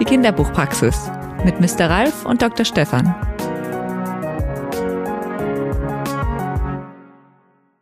[0.00, 1.10] Die Kinderbuchpraxis
[1.44, 1.88] mit Mr.
[1.90, 2.64] Ralf und Dr.
[2.64, 3.14] Stefan.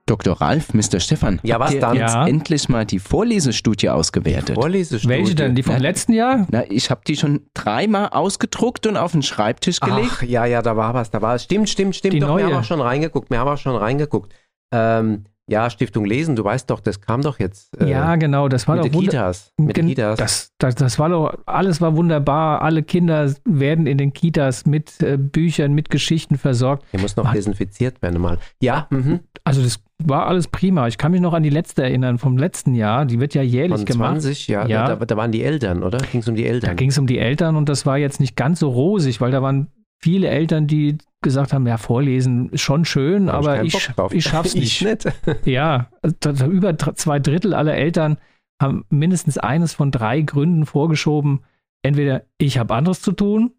[0.06, 0.40] Dr.
[0.40, 1.00] Ralf, Mr.
[1.00, 1.96] Stefan, Ja, was habt ihr dann?
[1.96, 2.26] jetzt Ja.
[2.26, 4.54] endlich mal die Vorlesestudie ausgewertet?
[4.54, 5.08] Vorlesestudie.
[5.14, 5.54] Welche denn?
[5.54, 5.80] Die vom Ja.
[5.80, 6.46] letzten Jahr?
[6.50, 10.10] Na, ich habe die schon dreimal ausgedruckt und auf den Schreibtisch gelegt.
[10.16, 11.44] Ach, ja, ja, da war was, da war was.
[11.44, 12.14] Stimmt, stimmt, stimmt.
[12.14, 12.46] Die doch, wir neue.
[12.54, 13.28] haben auch schon reingeguckt.
[13.30, 14.32] Wir haben auch schon reingeguckt.
[14.72, 17.80] Ähm, ja, Stiftung Lesen, du weißt doch, das kam doch jetzt.
[17.80, 18.48] äh, ja, genau.
[18.48, 19.52] Das war mit doch den Kitas.
[19.56, 20.18] Mit den Kitas.
[20.18, 22.62] Das, das, das war doch, alles war wunderbar.
[22.62, 26.84] Alle Kinder werden in den Kitas mit äh, Büchern, mit Geschichten versorgt.
[26.92, 27.34] Der muss noch Mann.
[27.34, 28.38] desinfiziert werden mal.
[28.60, 29.20] Ja, mhm.
[29.44, 30.86] Also das war alles prima.
[30.86, 33.06] Ich kann mich noch an die letzte erinnern, vom letzten Jahr.
[33.06, 34.10] Die wird ja jährlich von gemacht.
[34.20, 34.66] 20, ja.
[34.66, 34.94] Ja.
[34.96, 35.98] Da, da waren die Eltern, oder?
[35.98, 36.76] Ging es um die Da Eltern?
[36.76, 39.40] ging es um die Eltern und das war jetzt nicht ganz so rosig, weil da
[39.42, 39.68] waren
[40.00, 43.74] viele Eltern, die gesagt haben, ja, vorlesen ist schon schön, hab aber ich,
[44.12, 45.04] ich schaff's Ich nicht.
[45.04, 45.16] nicht.
[45.46, 48.18] Ja, da über zwei Drittel aller Eltern
[48.60, 51.44] haben mindestens eines von drei Gründen vorgeschoben.
[51.82, 53.52] Entweder ich habe anderes zu tun,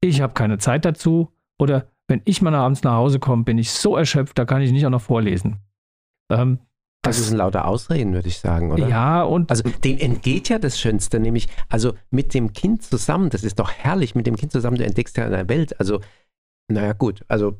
[0.00, 3.72] ich habe keine Zeit dazu oder wenn ich mal abends nach Hause komme, bin ich
[3.72, 5.58] so erschöpft, da kann ich nicht auch noch vorlesen.
[6.30, 6.60] Ähm,
[7.06, 8.88] Das das, sind lauter Ausreden, würde ich sagen, oder?
[8.88, 13.44] ja, und Also dem entgeht ja das Schönste, nämlich also mit dem Kind zusammen, das
[13.44, 15.78] ist doch herrlich, mit dem Kind zusammen, du entdeckst ja eine Welt.
[15.80, 16.00] Also,
[16.68, 17.58] naja gut, also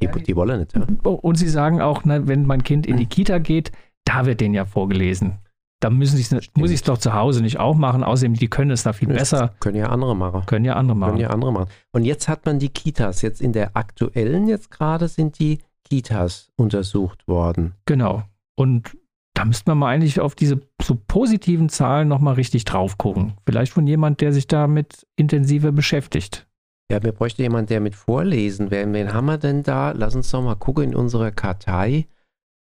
[0.00, 0.74] die, die wollen nicht.
[0.74, 0.86] Ja.
[1.10, 3.72] Und sie sagen auch, na, wenn mein Kind in die Kita geht,
[4.04, 5.38] da wird denen ja vorgelesen.
[5.80, 8.04] Da müssen sie's, muss ich es doch zu Hause nicht auch machen.
[8.04, 9.54] Außerdem, die können es da viel besser.
[9.60, 10.44] Können ja andere machen.
[10.44, 11.16] Können ja andere Können machen.
[11.16, 11.70] ja andere machen.
[11.92, 13.22] Und jetzt hat man die Kitas.
[13.22, 17.74] Jetzt in der aktuellen, jetzt gerade sind die Kitas untersucht worden.
[17.86, 18.24] Genau.
[18.60, 18.94] Und
[19.32, 23.32] da müsste man mal eigentlich auf diese so positiven Zahlen nochmal richtig drauf gucken.
[23.46, 26.46] Vielleicht von jemand, der sich damit intensiver beschäftigt.
[26.92, 29.92] Ja, wir bräuchten jemanden, der mit Vorlesen, wen, wen haben wir denn da?
[29.92, 32.06] Lass uns doch mal gucken in unserer Kartei.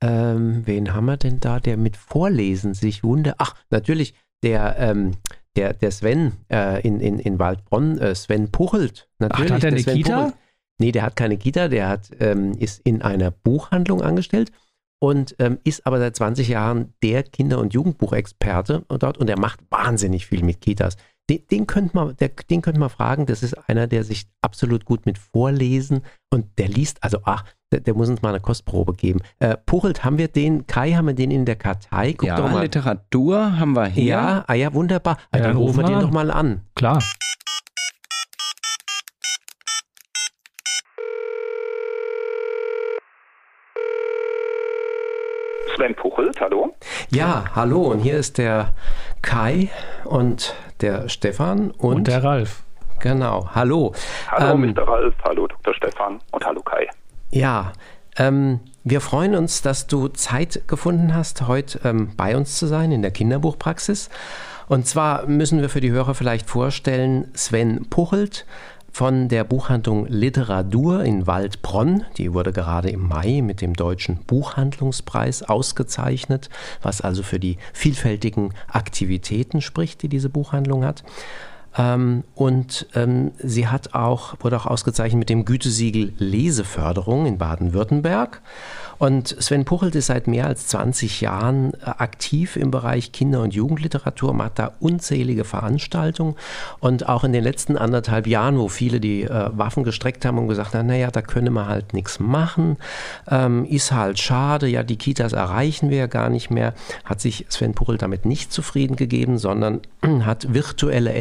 [0.01, 3.35] Ähm, wen haben wir denn da, der mit Vorlesen sich wundert?
[3.39, 5.11] Ach, natürlich der, ähm,
[5.57, 9.09] der, der Sven äh, in, in, in Waldbronn, äh, Sven Puchelt.
[9.19, 10.19] Natürlich, hat er eine Kita?
[10.19, 10.35] Puchelt.
[10.79, 14.53] Nee, der hat keine Kita, der hat, ähm, ist in einer Buchhandlung angestellt
[15.03, 19.59] und ähm, ist aber seit 20 Jahren der Kinder- und Jugendbuchexperte dort und der macht
[19.69, 20.95] wahnsinnig viel mit Kitas.
[21.29, 24.85] Den, den könnte man, der, den könnte man fragen, das ist einer, der sich absolut
[24.85, 28.93] gut mit Vorlesen und der liest, also ach, der, der muss uns mal eine Kostprobe
[28.93, 29.21] geben.
[29.39, 32.13] Äh, Puchelt, haben wir den, Kai, haben wir den in der Kartei?
[32.13, 32.63] Guck ja, doch mal.
[32.63, 34.03] Literatur haben wir hier.
[34.03, 35.17] Ja, ah ja, wunderbar.
[35.31, 36.61] Ah, Ja, dann rufen wir den doch mal an.
[36.75, 37.01] Klar.
[45.81, 46.75] Sven Puchelt, hallo.
[47.09, 48.75] Ja, hallo, und hier ist der
[49.23, 49.69] Kai
[50.05, 52.61] und der Stefan und, Und, der Ralf.
[52.99, 53.91] genau, hallo.
[54.29, 54.87] Hallo Ähm, Mr.
[54.87, 55.73] Ralf, hallo Dr.
[55.73, 56.87] Stefan und hallo Kai.
[57.31, 57.73] Ja,
[58.15, 62.91] ähm, wir freuen uns, dass du Zeit gefunden hast, heute ähm, bei uns zu sein
[62.91, 64.11] in der Kinderbuchpraxis.
[64.67, 68.45] Und zwar müssen wir für die Hörer vielleicht vorstellen, Sven Puchelt
[68.91, 72.05] von der Buchhandlung Literatur in Waldbronn.
[72.17, 76.49] Die wurde gerade im Mai mit dem Deutschen Buchhandlungspreis ausgezeichnet,
[76.81, 81.03] was also für die vielfältigen Aktivitäten spricht, die diese Buchhandlung hat.
[81.77, 88.41] Ähm, und ähm, sie hat auch, wurde auch ausgezeichnet mit dem Gütesiegel Leseförderung in Baden-Württemberg.
[89.01, 93.51] Und Sven Puchelt ist seit mehr als 20 Jahren äh, aktiv im Bereich Kinder- und
[93.51, 96.35] Jugendliteratur, macht da unzählige Veranstaltungen.
[96.79, 100.47] Und auch in den letzten anderthalb Jahren, wo viele die äh, Waffen gestreckt haben und
[100.47, 102.77] gesagt haben, naja, da könne man halt nichts machen,
[103.27, 107.47] ähm, ist halt schade, ja, die Kitas erreichen wir ja gar nicht mehr, hat sich
[107.49, 109.81] Sven Puchelt damit nicht zufrieden gegeben, sondern
[110.25, 111.11] hat virtuelle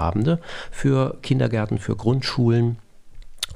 [0.00, 0.38] Elternabende
[0.70, 2.78] für Kindergärten, für Grundschulen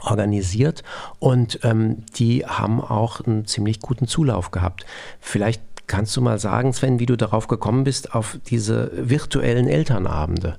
[0.05, 0.83] organisiert
[1.19, 4.85] und ähm, die haben auch einen ziemlich guten Zulauf gehabt.
[5.21, 10.59] Vielleicht kannst du mal sagen, Sven, wie du darauf gekommen bist, auf diese virtuellen Elternabende.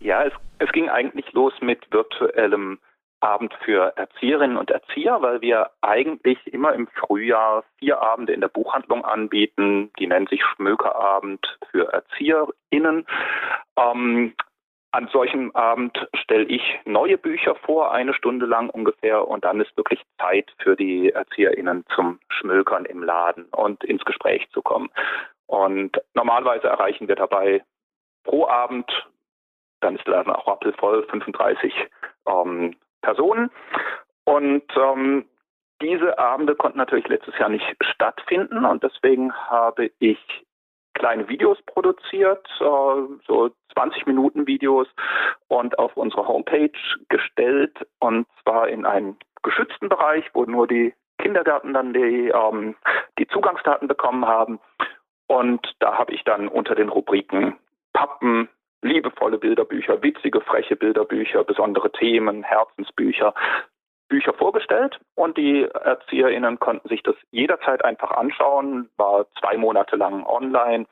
[0.00, 2.78] Ja, es, es ging eigentlich los mit virtuellem
[3.20, 8.48] Abend für Erzieherinnen und Erzieher, weil wir eigentlich immer im Frühjahr vier Abende in der
[8.48, 9.90] Buchhandlung anbieten.
[9.98, 13.06] Die nennen sich Schmökerabend für ErzieherInnen.
[13.76, 14.32] Ähm,
[14.92, 19.76] an solchem Abend stelle ich neue Bücher vor, eine Stunde lang ungefähr, und dann ist
[19.76, 24.90] wirklich Zeit für die ErzieherInnen zum Schmökern im Laden und ins Gespräch zu kommen.
[25.46, 27.62] Und normalerweise erreichen wir dabei
[28.24, 28.90] pro Abend,
[29.80, 31.72] dann ist der Laden auch rappelvoll, 35
[32.26, 33.50] ähm, Personen.
[34.24, 35.24] Und ähm,
[35.82, 40.18] diese Abende konnten natürlich letztes Jahr nicht stattfinden und deswegen habe ich
[40.94, 42.64] kleine Videos produziert, äh,
[43.26, 44.88] so 20 Minuten Videos
[45.48, 46.70] und auf unsere Homepage
[47.08, 52.76] gestellt und zwar in einen geschützten Bereich, wo nur die Kindergärten dann die, ähm,
[53.18, 54.58] die Zugangsdaten bekommen haben.
[55.26, 57.56] Und da habe ich dann unter den Rubriken
[57.92, 58.48] Pappen,
[58.82, 63.34] liebevolle Bilderbücher, witzige, freche Bilderbücher, besondere Themen, Herzensbücher,
[64.10, 70.26] Bücher vorgestellt und die ErzieherInnen konnten sich das jederzeit einfach anschauen, war zwei Monate lang
[70.26, 70.86] online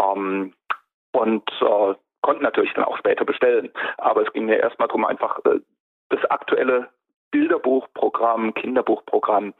[0.00, 0.54] ähm,
[1.12, 3.70] und äh, konnten natürlich dann auch später bestellen.
[3.98, 5.60] Aber es ging mir erstmal darum, einfach äh,
[6.08, 6.88] das aktuelle
[7.30, 9.54] Bilderbuchprogramm, Kinderbuchprogramm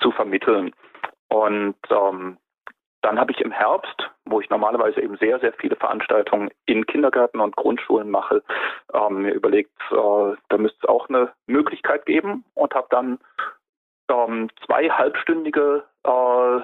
[0.00, 0.72] zu vermitteln.
[1.28, 2.38] Und ähm,
[3.02, 7.40] dann habe ich im Herbst, wo ich normalerweise eben sehr, sehr viele Veranstaltungen in Kindergärten
[7.40, 8.42] und Grundschulen mache,
[8.94, 13.18] ähm, mir überlegt, äh, da müsste es auch eine Möglichkeit geben und habe dann
[14.10, 16.60] ähm, zwei halbstündige äh,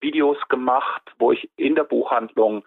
[0.00, 2.64] Videos gemacht, wo ich in der Buchhandlung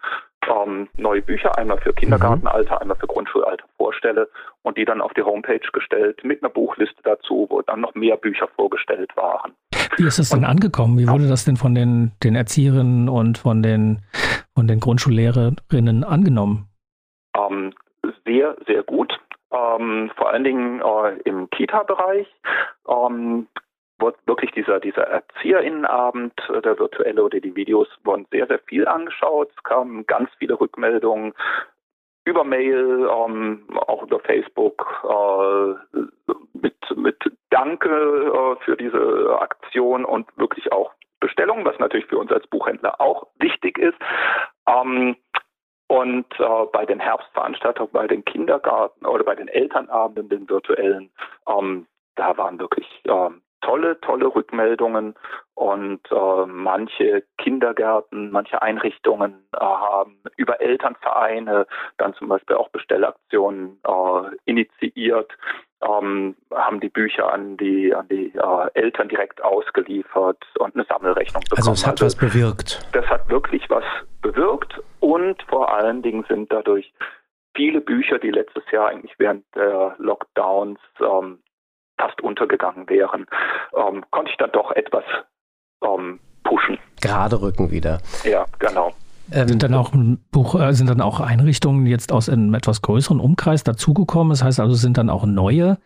[0.48, 4.28] ähm, neue Bücher, einmal für Kindergartenalter, einmal für Grundschulalter vorstelle
[4.62, 8.16] und die dann auf die Homepage gestellt mit einer Buchliste dazu, wo dann noch mehr
[8.16, 9.54] Bücher vorgestellt waren.
[9.96, 10.98] Wie ist es denn angekommen?
[10.98, 14.00] Wie wurde das denn von den, den Erzieherinnen und von den,
[14.54, 16.68] von den Grundschullehrerinnen angenommen?
[17.36, 17.72] Ähm,
[18.24, 19.12] sehr, sehr gut.
[19.52, 22.26] Ähm, vor allen Dingen äh, im Kita-Bereich.
[22.88, 23.46] Ähm,
[24.26, 29.50] wirklich dieser, dieser Erzieherinnenabend, äh, der virtuelle oder die Videos wurden sehr, sehr viel angeschaut.
[29.56, 31.32] Es kamen ganz viele Rückmeldungen
[32.24, 35.98] über Mail, ähm, auch über Facebook, äh,
[36.54, 42.32] mit, mit Danke äh, für diese Aktion und wirklich auch Bestellungen, was natürlich für uns
[42.32, 43.96] als Buchhändler auch wichtig ist.
[44.66, 45.16] Ähm,
[45.86, 51.10] und äh, bei den Herbstveranstaltungen, bei den Kindergarten oder bei den Elternabenden, den virtuellen,
[51.46, 51.86] ähm,
[52.16, 55.14] da waren wirklich ähm, tolle, tolle Rückmeldungen
[55.54, 61.66] und äh, manche Kindergärten, manche Einrichtungen äh, haben über Elternvereine
[61.96, 65.32] dann zum Beispiel auch Bestellaktionen äh, initiiert,
[65.82, 71.42] ähm, haben die Bücher an die, an die äh, Eltern direkt ausgeliefert und eine Sammelrechnung
[71.44, 71.68] bekommen.
[71.68, 72.86] Also es hat also, was bewirkt.
[72.92, 73.84] Das hat wirklich was
[74.20, 76.92] bewirkt und vor allen Dingen sind dadurch
[77.54, 81.38] viele Bücher, die letztes Jahr eigentlich während der Lockdowns ähm,
[82.04, 83.26] fast untergegangen wären,
[83.74, 85.04] ähm, konnte ich dann doch etwas
[85.82, 86.78] ähm, pushen.
[87.00, 87.98] Gerade rücken wieder.
[88.24, 88.92] Ja, genau.
[89.32, 89.92] Ähm, sind dann auch
[90.32, 94.30] Buch, äh, sind dann auch Einrichtungen jetzt aus einem etwas größeren Umkreis dazugekommen?
[94.30, 95.78] Das heißt also, sind dann auch neue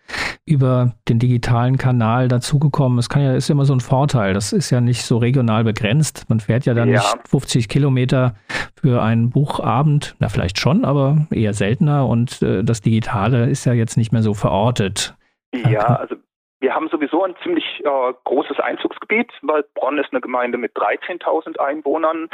[0.44, 2.98] über den digitalen Kanal dazugekommen?
[2.98, 4.34] Es kann ja, ist ja immer so ein Vorteil.
[4.34, 6.24] Das ist ja nicht so regional begrenzt.
[6.28, 6.98] Man fährt ja dann ja.
[6.98, 8.34] nicht 50 Kilometer
[8.80, 10.16] für einen Buchabend.
[10.18, 12.08] Na, vielleicht schon, aber eher seltener.
[12.08, 15.14] Und äh, das Digitale ist ja jetzt nicht mehr so verortet.
[15.54, 16.16] Ja, also
[16.60, 21.58] wir haben sowieso ein ziemlich äh, großes Einzugsgebiet, weil Bronn ist eine Gemeinde mit 13.000
[21.58, 22.28] Einwohnern.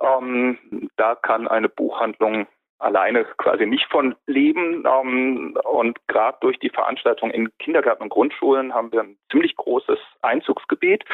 [0.00, 2.46] Ähm, da kann eine Buchhandlung
[2.78, 4.84] alleine quasi nicht von leben.
[4.86, 9.98] Ähm, und gerade durch die Veranstaltung in Kindergärten und Grundschulen haben wir ein ziemlich großes
[10.22, 11.04] Einzugsgebiet,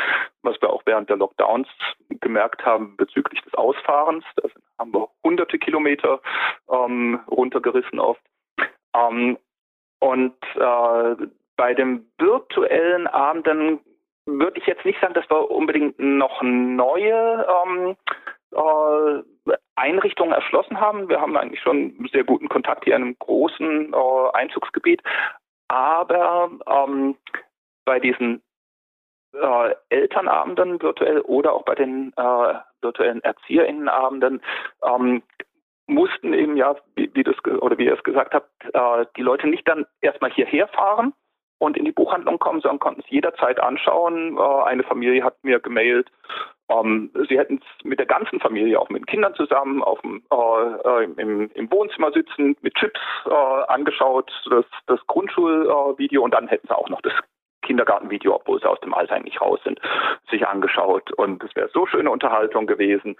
[0.42, 1.68] was wir auch während der Lockdowns
[2.08, 4.24] gemerkt haben bezüglich des Ausfahrens.
[4.36, 4.48] Da
[4.78, 6.20] haben wir hunderte Kilometer
[6.70, 8.22] ähm, runtergerissen oft.
[8.94, 9.38] Ähm,
[10.00, 11.26] und äh,
[11.60, 13.80] bei den virtuellen Abenden
[14.24, 17.96] würde ich jetzt nicht sagen, dass wir unbedingt noch neue ähm,
[18.52, 21.10] äh, Einrichtungen erschlossen haben.
[21.10, 25.02] Wir haben eigentlich schon sehr guten Kontakt hier in einem großen äh, Einzugsgebiet.
[25.68, 27.16] Aber ähm,
[27.84, 28.40] bei diesen
[29.34, 34.40] äh, Elternabenden virtuell oder auch bei den äh, virtuellen Erzieherinnenabenden
[34.82, 35.22] ähm,
[35.86, 39.46] mussten eben ja, wie, wie das oder wie ihr es gesagt habt, äh, die Leute
[39.46, 41.12] nicht dann erstmal hierher fahren,
[41.60, 44.36] und in die Buchhandlung kommen, sondern konnten es jederzeit anschauen.
[44.36, 46.10] Äh, eine Familie hat mir gemailt,
[46.70, 50.22] ähm, sie hätten es mit der ganzen Familie, auch mit den Kindern zusammen, auf dem,
[50.32, 53.30] äh, im, im, Wohnzimmer sitzen, mit Chips äh,
[53.68, 57.12] angeschaut, das, das Grundschulvideo und dann hätten sie auch noch das
[57.62, 59.80] Kindergartenvideo, obwohl sie aus dem Alter eigentlich raus sind,
[60.30, 61.12] sich angeschaut.
[61.12, 63.16] Und es wäre so schöne Unterhaltung gewesen.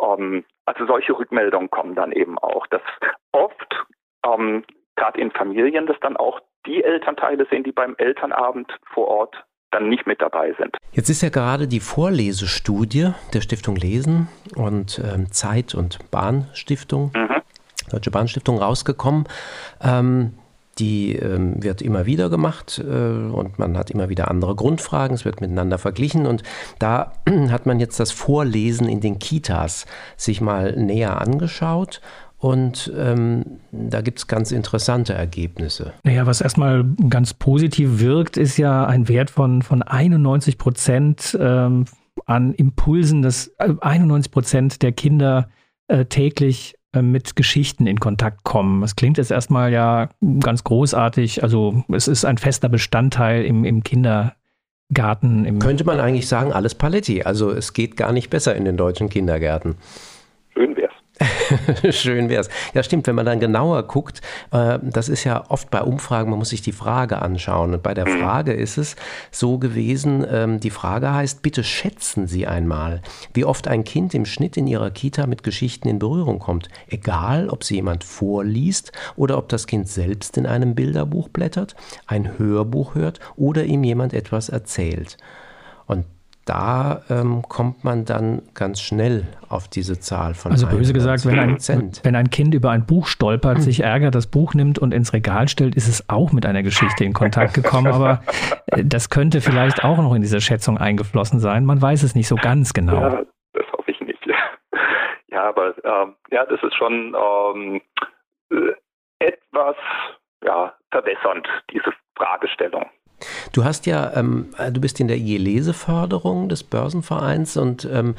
[0.00, 2.82] Ähm, also solche Rückmeldungen kommen dann eben auch, dass
[3.32, 3.86] oft
[4.24, 4.64] ähm,
[4.96, 9.88] gerade in Familien das dann auch die Elternteile sind, die beim Elternabend vor Ort dann
[9.88, 10.76] nicht mit dabei sind.
[10.92, 17.42] Jetzt ist ja gerade die Vorlesestudie der Stiftung Lesen und ähm, Zeit- und Bahnstiftung, mhm.
[17.90, 19.24] Deutsche Bahnstiftung, rausgekommen.
[19.82, 20.34] Ähm,
[20.78, 25.24] die ähm, wird immer wieder gemacht äh, und man hat immer wieder andere Grundfragen, es
[25.24, 26.42] wird miteinander verglichen und
[26.78, 27.12] da
[27.50, 32.00] hat man jetzt das Vorlesen in den Kitas sich mal näher angeschaut
[32.42, 35.92] und ähm, da gibt es ganz interessante Ergebnisse.
[36.02, 41.84] Naja, was erstmal ganz positiv wirkt, ist ja ein Wert von, von 91 Prozent ähm,
[42.26, 45.50] an Impulsen, dass 91 äh, Prozent der Kinder
[45.86, 48.80] äh, täglich äh, mit Geschichten in Kontakt kommen.
[48.80, 50.08] Das klingt jetzt erstmal ja
[50.40, 51.44] ganz großartig.
[51.44, 55.44] Also es ist ein fester Bestandteil im, im Kindergarten.
[55.44, 57.22] Im Könnte man eigentlich sagen, alles Paletti.
[57.22, 59.76] Also es geht gar nicht besser in den deutschen Kindergärten.
[60.54, 60.91] Schön wär's.
[61.90, 62.48] Schön wär's.
[62.74, 66.38] Ja, stimmt, wenn man dann genauer guckt, äh, das ist ja oft bei Umfragen, man
[66.38, 67.74] muss sich die Frage anschauen.
[67.74, 68.96] Und bei der Frage ist es
[69.30, 73.02] so gewesen, ähm, die Frage heißt, bitte schätzen Sie einmal,
[73.34, 76.68] wie oft ein Kind im Schnitt in Ihrer Kita mit Geschichten in Berührung kommt.
[76.88, 81.74] Egal, ob sie jemand vorliest oder ob das Kind selbst in einem Bilderbuch blättert,
[82.06, 85.16] ein Hörbuch hört oder ihm jemand etwas erzählt.
[85.86, 86.06] Und
[86.44, 91.38] da ähm, kommt man dann ganz schnell auf diese Zahl von Also böse gesagt, wenn
[91.38, 91.58] ein,
[92.02, 93.62] wenn ein Kind über ein Buch stolpert, hm.
[93.62, 97.04] sich ärgert, das Buch nimmt und ins Regal stellt, ist es auch mit einer Geschichte
[97.04, 97.92] in Kontakt gekommen.
[97.92, 98.22] Aber
[98.66, 101.64] äh, das könnte vielleicht auch noch in diese Schätzung eingeflossen sein.
[101.64, 103.00] Man weiß es nicht so ganz genau.
[103.00, 103.22] Ja,
[103.52, 104.20] das hoffe ich nicht.
[105.28, 107.80] Ja, aber ähm, ja, das ist schon ähm,
[108.50, 108.74] äh,
[109.18, 109.76] etwas
[110.44, 112.84] ja, verwässernd, diese Fragestellung.
[113.52, 118.14] Du hast ja, ähm, du bist in der IG Leseförderung des Börsenvereins und ähm,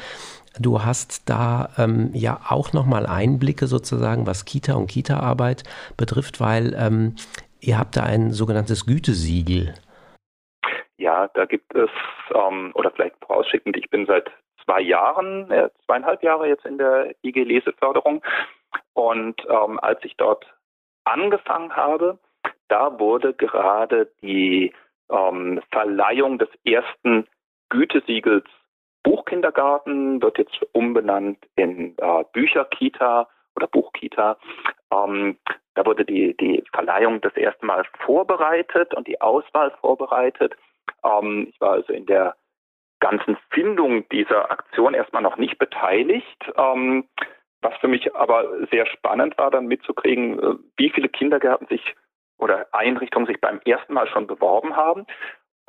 [0.60, 5.64] du hast da ähm, ja auch nochmal Einblicke sozusagen, was Kita und Kita-Arbeit
[5.98, 7.16] betrifft, weil ähm,
[7.62, 9.74] ihr habt da ein sogenanntes Gütesiegel.
[10.98, 11.90] Ja, da gibt es,
[12.36, 14.30] ähm, oder vielleicht vorausschickend, ich bin seit
[14.64, 18.22] zwei Jahren, äh, zweieinhalb Jahre jetzt in der IG Leseförderung
[18.94, 20.46] und ähm, als ich dort
[21.06, 22.20] angefangen habe,
[22.68, 24.74] da wurde gerade die
[25.14, 27.28] ähm, Verleihung des ersten
[27.70, 28.46] Gütesiegels
[29.04, 34.38] Buchkindergarten, wird jetzt umbenannt in äh, Bücherkita oder Buchkita.
[34.92, 35.38] Ähm,
[35.76, 40.56] da wurde die, die Verleihung das erste Mal vorbereitet und die Auswahl vorbereitet.
[41.04, 42.36] Ähm, ich war also in der
[43.00, 46.52] ganzen Findung dieser Aktion erstmal noch nicht beteiligt.
[46.58, 47.10] Ähm,
[47.62, 51.96] was für mich aber sehr spannend war, dann mitzukriegen, äh, wie viele Kindergärten sich
[52.44, 55.06] oder Einrichtungen sich beim ersten Mal schon beworben haben.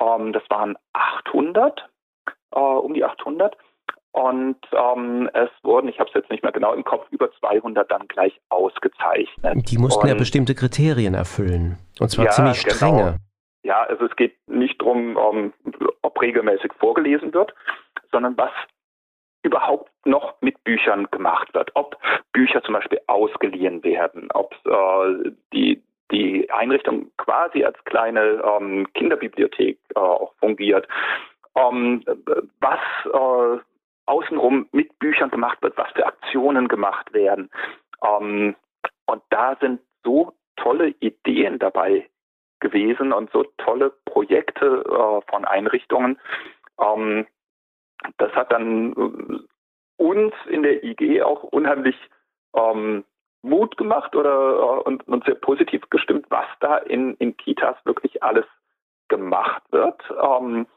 [0.01, 1.89] Ähm, das waren 800,
[2.51, 3.57] äh, um die 800.
[4.11, 7.91] Und ähm, es wurden, ich habe es jetzt nicht mehr genau im Kopf, über 200
[7.91, 9.69] dann gleich ausgezeichnet.
[9.69, 11.77] Die mussten und, ja bestimmte Kriterien erfüllen.
[11.99, 12.75] Und zwar ja, ziemlich genau.
[12.75, 13.03] strenge.
[13.03, 13.15] Genau.
[13.63, 15.53] Ja, also es geht nicht darum, um, ähm,
[16.01, 17.53] ob regelmäßig vorgelesen wird,
[18.11, 18.51] sondern was
[19.43, 21.71] überhaupt noch mit Büchern gemacht wird.
[21.73, 21.97] Ob
[22.31, 29.79] Bücher zum Beispiel ausgeliehen werden, ob äh, die die Einrichtung quasi als kleine ähm, Kinderbibliothek
[29.95, 30.87] äh, auch fungiert.
[31.55, 32.03] Ähm,
[32.59, 33.61] was äh,
[34.05, 37.49] außenrum mit Büchern gemacht wird, was für Aktionen gemacht werden.
[38.03, 38.55] Ähm,
[39.05, 42.07] und da sind so tolle Ideen dabei
[42.59, 46.19] gewesen und so tolle Projekte äh, von Einrichtungen.
[46.79, 47.27] Ähm,
[48.17, 51.95] das hat dann äh, uns in der IG auch unheimlich
[52.55, 53.03] ähm,
[53.45, 58.23] Mut gemacht oder äh, und, und sehr positiv gestimmt, was da in, in Kitas wirklich
[58.23, 58.45] alles
[59.07, 60.01] gemacht wird.
[60.21, 60.67] Ähm,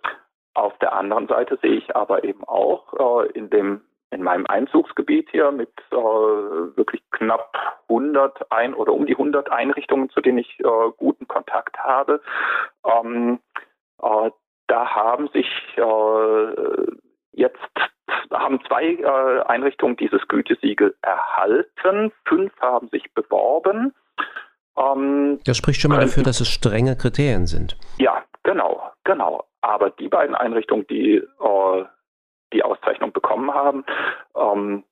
[0.54, 5.28] auf der anderen Seite sehe ich aber eben auch äh, in dem in meinem Einzugsgebiet
[5.30, 7.54] hier mit äh, wirklich knapp
[7.90, 12.22] 100 ein oder um die 100 Einrichtungen, zu denen ich äh, guten Kontakt habe,
[12.84, 13.38] ähm,
[14.00, 14.30] äh,
[14.66, 15.46] da haben sich
[15.76, 16.92] äh,
[17.32, 17.58] jetzt
[18.32, 23.94] haben zwei äh, Einrichtungen dieses Gütesiegel erhalten, fünf haben sich beworben.
[24.76, 27.76] Ähm, das spricht schon mal dafür, dass es strenge Kriterien sind.
[27.98, 29.44] Ja, genau, genau.
[29.60, 31.84] Aber die beiden Einrichtungen, die äh,
[32.52, 33.84] die Auszeichnung bekommen haben,
[34.36, 34.84] ähm,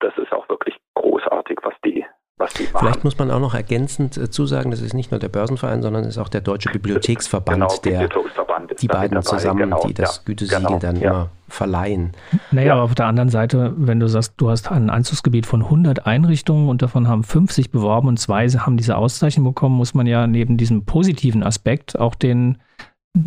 [0.00, 2.04] das ist auch wirklich großartig, was die
[2.42, 2.78] was die machen.
[2.78, 6.02] Vielleicht muss man auch noch ergänzend äh, zusagen, das ist nicht nur der Börsenverein, sondern
[6.04, 9.94] es ist auch der Deutsche Bibliotheksverband, genau, der Bibliotheksverband die beiden dabei, zusammen, genau, die
[9.94, 11.10] das ja, Gütesiegel genau, dann ja.
[11.10, 12.12] immer verleihen.
[12.50, 12.72] Naja, ja.
[12.74, 16.68] aber auf der anderen Seite, wenn du sagst, du hast ein Einzugsgebiet von 100 Einrichtungen
[16.68, 20.56] und davon haben 50 beworben und zwei haben diese Auszeichnung bekommen, muss man ja neben
[20.56, 22.58] diesem positiven Aspekt auch den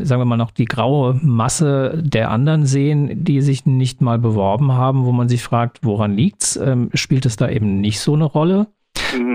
[0.02, 4.72] sagen wir mal noch die graue Masse der anderen sehen, die sich nicht mal beworben
[4.74, 6.56] haben, wo man sich fragt, woran liegt's?
[6.58, 8.68] Ähm, spielt es da eben nicht so eine Rolle?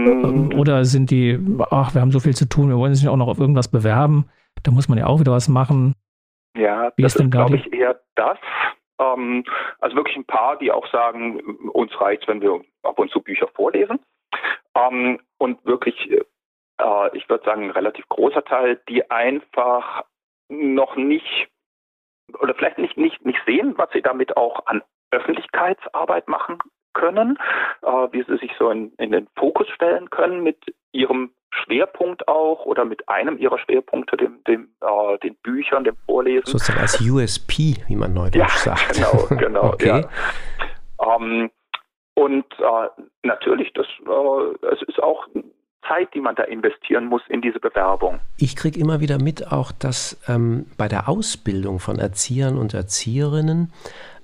[0.04, 0.58] Mhm.
[0.58, 1.38] Oder sind die,
[1.70, 3.70] ach, wir haben so viel zu tun, wir wollen uns nicht auch noch auf irgendwas
[3.70, 4.30] bewerben,
[4.62, 5.94] da muss man ja auch wieder was machen.
[6.56, 8.38] Ja, Wie das ist, ist glaube ich, eher das.
[8.98, 9.44] Ähm,
[9.78, 11.40] also wirklich ein paar, die auch sagen,
[11.72, 13.98] uns reicht wenn wir ab und zu Bücher vorlesen.
[14.74, 20.04] Ähm, und wirklich, äh, ich würde sagen, ein relativ großer Teil, die einfach
[20.48, 21.48] noch nicht
[22.38, 26.58] oder vielleicht nicht, nicht, nicht sehen, was sie damit auch an Öffentlichkeitsarbeit machen
[26.92, 27.38] können,
[27.82, 30.58] äh, wie sie sich so in, in den Fokus stellen können mit
[30.92, 36.46] ihrem Schwerpunkt auch oder mit einem ihrer Schwerpunkte, dem, dem, äh, den Büchern, dem Vorlesen.
[36.46, 38.94] Sozusagen als USP, wie man neudeutsch ja, sagt.
[38.94, 39.64] Genau, genau.
[39.72, 40.04] okay.
[41.00, 41.16] Ja.
[41.16, 41.50] Ähm,
[42.14, 45.26] und äh, natürlich, das, äh, es ist auch
[45.88, 48.20] Zeit, die man da investieren muss in diese Bewerbung.
[48.36, 53.72] Ich kriege immer wieder mit, auch dass ähm, bei der Ausbildung von Erziehern und Erzieherinnen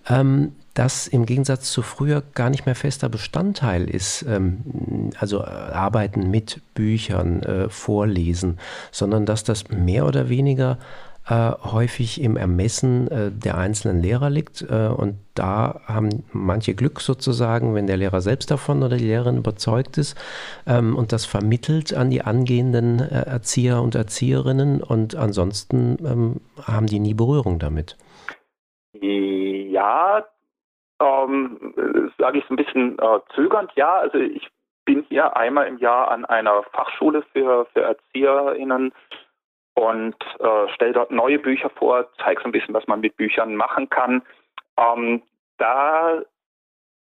[0.09, 5.47] ähm, das im Gegensatz zu früher gar nicht mehr fester Bestandteil ist, ähm, also äh,
[5.47, 8.59] Arbeiten mit Büchern, äh, Vorlesen,
[8.93, 10.79] sondern dass das mehr oder weniger
[11.29, 14.63] äh, häufig im Ermessen äh, der einzelnen Lehrer liegt.
[14.63, 19.39] Äh, und da haben manche Glück sozusagen, wenn der Lehrer selbst davon oder die Lehrerin
[19.39, 20.17] überzeugt ist
[20.67, 24.83] ähm, und das vermittelt an die angehenden äh, Erzieher und Erzieherinnen.
[24.83, 27.97] Und ansonsten ähm, haben die nie Berührung damit.
[29.77, 30.25] Ja,
[31.03, 31.75] ähm,
[32.17, 33.73] sage ich so ein bisschen äh, zögernd.
[33.75, 34.49] Ja, also ich
[34.87, 38.95] bin hier einmal im Jahr an einer Fachschule für, für ErzieherInnen
[39.75, 43.55] und äh, stelle dort neue Bücher vor, zeige so ein bisschen, was man mit Büchern
[43.55, 44.23] machen kann.
[44.79, 45.23] Ähm,
[45.59, 46.23] da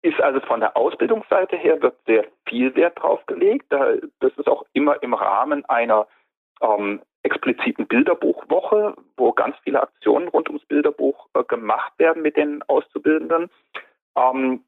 [0.03, 3.65] ist also von der Ausbildungsseite her wird sehr viel Wert drauf gelegt.
[3.69, 6.05] Da, das ist auch immer im Rahmen einer
[6.61, 12.63] ähm, expliziten Bilderbuchwoche, wo ganz viele Aktionen rund ums Bilderbuch äh, gemacht werden mit den
[12.63, 13.49] Auszubildenden.
[14.15, 14.63] Ähm,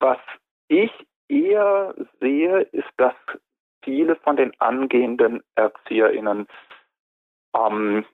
[0.00, 0.18] was
[0.68, 0.90] ich
[1.28, 3.14] eher sehe, ist, dass
[3.82, 6.46] viele von den angehenden ErzieherInnen
[7.54, 8.04] ähm,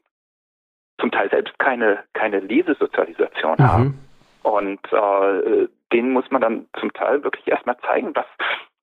[1.01, 3.65] zum Teil selbst keine, keine Lesesozialisation mhm.
[3.65, 4.09] haben.
[4.43, 8.27] Und äh, denen muss man dann zum Teil wirklich erstmal zeigen, was,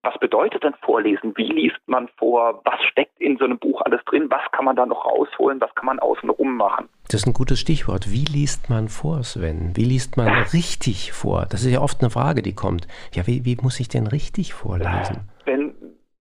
[0.04, 1.34] was bedeutet denn Vorlesen?
[1.36, 2.62] Wie liest man vor?
[2.66, 4.32] Was steckt in so einem Buch alles drin?
[4.32, 5.62] Was kann man da noch rausholen?
[5.62, 6.90] Was kann man außenrum machen?
[7.06, 8.10] Das ist ein gutes Stichwort.
[8.12, 9.76] Wie liest man vor, Sven?
[9.76, 11.46] Wie liest man richtig vor?
[11.50, 12.88] Das ist ja oft eine Frage, die kommt.
[13.14, 15.30] Ja, wie, wie muss ich denn richtig vorlesen?
[15.46, 15.76] Wenn,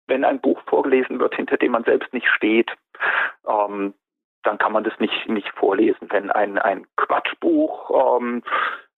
[0.07, 2.71] wenn ein Buch vorgelesen wird, hinter dem man selbst nicht steht,
[3.47, 3.93] ähm,
[4.45, 6.09] dann kann man das nicht, nicht vorlesen.
[6.11, 8.43] Wenn ein, ein Quatschbuch, ähm,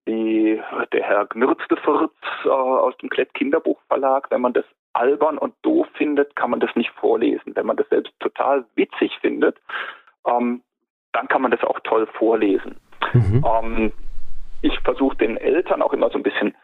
[0.10, 0.62] wie
[0.92, 2.14] der Herr Gnürzte Fürz
[2.44, 6.76] äh, aus dem Klett Kinderbuchverlag, wenn man das albern und doof findet, kann man das
[6.76, 7.56] nicht vorlesen.
[7.56, 9.58] Wenn man das selbst total witzig findet,
[10.26, 10.62] ähm,
[11.14, 12.78] dann kann man das auch toll vorlesen.
[13.14, 13.46] Mhm.
[13.46, 13.94] Ähm,
[14.62, 16.56] ich versuche den Eltern auch immer so ein bisschen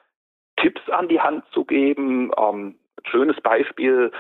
[0.58, 2.32] Tipps an die Hand zu geben.
[2.38, 2.76] Ähm,
[3.06, 4.12] schönes Beispiel,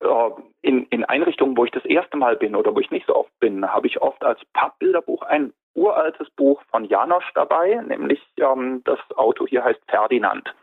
[0.00, 0.30] äh,
[0.62, 3.32] in, in Einrichtungen, wo ich das erste Mal bin oder wo ich nicht so oft
[3.40, 8.98] bin, habe ich oft als Pappbilderbuch ein uraltes Buch von Janosch dabei, nämlich ähm, das
[9.16, 10.54] Auto hier heißt Ferdinand.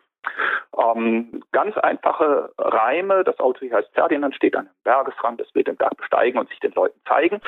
[0.78, 3.24] Ähm, ganz einfache Reime.
[3.24, 6.50] Das Auto hier heißt Ferdinand, steht an einem Bergesrand, es will den Berg besteigen und
[6.50, 7.42] sich den Leuten zeigen.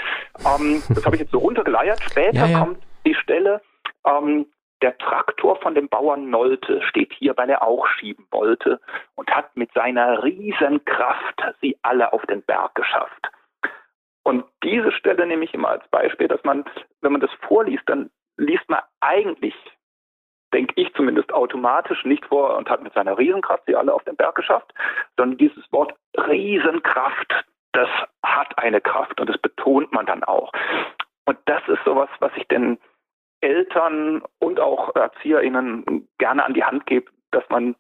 [0.45, 2.01] Ähm, das habe ich jetzt so runtergeleiert.
[2.01, 2.60] Später ja, ja.
[2.60, 3.62] kommt die Stelle,
[4.06, 4.45] ähm,
[4.82, 8.80] der Traktor von dem Bauern Nolte steht hier, weil er auch schieben wollte
[9.15, 13.30] und hat mit seiner Riesenkraft sie alle auf den Berg geschafft.
[14.27, 16.65] Und diese Stelle nehme ich immer als Beispiel, dass man,
[16.99, 19.55] wenn man das vorliest, dann liest man eigentlich,
[20.53, 24.17] denke ich zumindest automatisch nicht vor und hat mit seiner Riesenkraft sie alle auf den
[24.17, 24.73] Berg geschafft,
[25.15, 27.87] sondern dieses Wort Riesenkraft, das
[28.21, 30.51] hat eine Kraft und das betont man dann auch.
[31.23, 32.77] Und das ist sowas, was ich denn
[33.39, 37.77] Eltern und auch ErzieherInnen gerne an die Hand gebe, dass man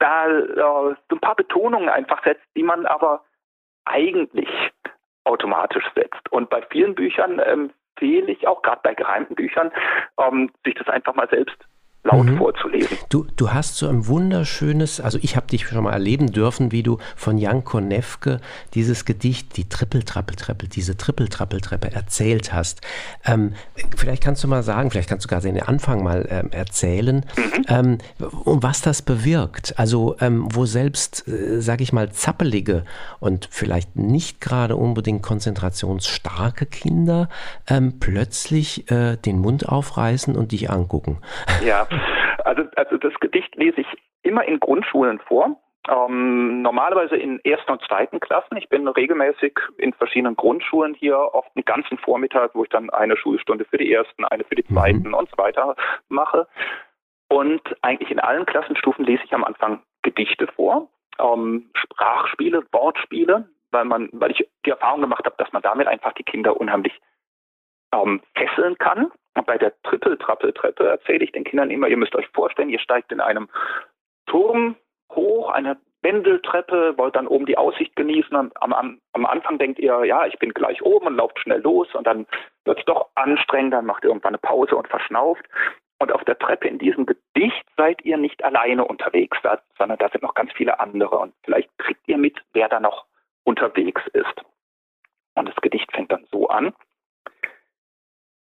[0.00, 3.24] da äh, so ein paar Betonungen einfach setzt, die man aber
[3.84, 4.48] eigentlich
[5.24, 6.30] automatisch setzt.
[6.30, 9.70] Und bei vielen Büchern empfehle ich auch, gerade bei gereimten Büchern,
[10.18, 11.56] ähm, sich das einfach mal selbst
[12.04, 12.38] laut mhm.
[12.38, 12.98] vorzulesen.
[13.08, 16.82] Du, du hast so ein wunderschönes, also ich habe dich schon mal erleben dürfen, wie
[16.82, 18.40] du von Jan Konefke
[18.74, 22.80] dieses Gedicht, die Trippeltrappeltreppe, diese Trippeltrappeltreppe erzählt hast.
[23.24, 23.52] Ähm,
[23.96, 27.64] vielleicht kannst du mal sagen, vielleicht kannst du gerade den Anfang mal ähm, erzählen, mhm.
[27.68, 27.98] ähm,
[28.44, 29.78] um was das bewirkt.
[29.78, 32.84] Also ähm, wo selbst, äh, sage ich mal, zappelige
[33.20, 37.28] und vielleicht nicht gerade unbedingt konzentrationsstarke Kinder
[37.68, 41.18] ähm, plötzlich äh, den Mund aufreißen und dich angucken.
[41.64, 41.86] Ja,
[42.44, 43.86] also, also das Gedicht lese ich
[44.22, 45.56] immer in Grundschulen vor.
[45.88, 48.56] Ähm, normalerweise in ersten und zweiten Klassen.
[48.56, 53.16] Ich bin regelmäßig in verschiedenen Grundschulen hier, oft einen ganzen Vormittag, wo ich dann eine
[53.16, 54.74] Schulstunde für die ersten, eine für die mhm.
[54.74, 55.14] zweiten mhm.
[55.14, 55.74] und so weiter
[56.08, 56.46] mache.
[57.28, 63.84] Und eigentlich in allen Klassenstufen lese ich am Anfang Gedichte vor, ähm, Sprachspiele, Wortspiele, weil
[63.84, 66.92] man, weil ich die Erfahrung gemacht habe, dass man damit einfach die Kinder unheimlich
[67.92, 69.10] ähm, fesseln kann.
[69.46, 73.20] Bei der Trippeltrappeltreppe erzähle ich den Kindern immer, ihr müsst euch vorstellen, ihr steigt in
[73.20, 73.48] einem
[74.26, 74.76] Turm
[75.10, 78.36] hoch, eine Wendeltreppe, wollt dann oben die Aussicht genießen.
[78.36, 81.88] Am, am, am Anfang denkt ihr, ja, ich bin gleich oben und lauft schnell los
[81.94, 82.26] und dann
[82.64, 85.44] wird es doch anstrengend, dann macht ihr irgendwann eine Pause und verschnauft.
[85.98, 89.38] Und auf der Treppe in diesem Gedicht seid ihr nicht alleine unterwegs,
[89.78, 91.16] sondern da sind noch ganz viele andere.
[91.18, 93.06] Und vielleicht kriegt ihr mit, wer da noch
[93.44, 94.42] unterwegs ist.
[95.34, 96.74] Und das Gedicht fängt dann so an.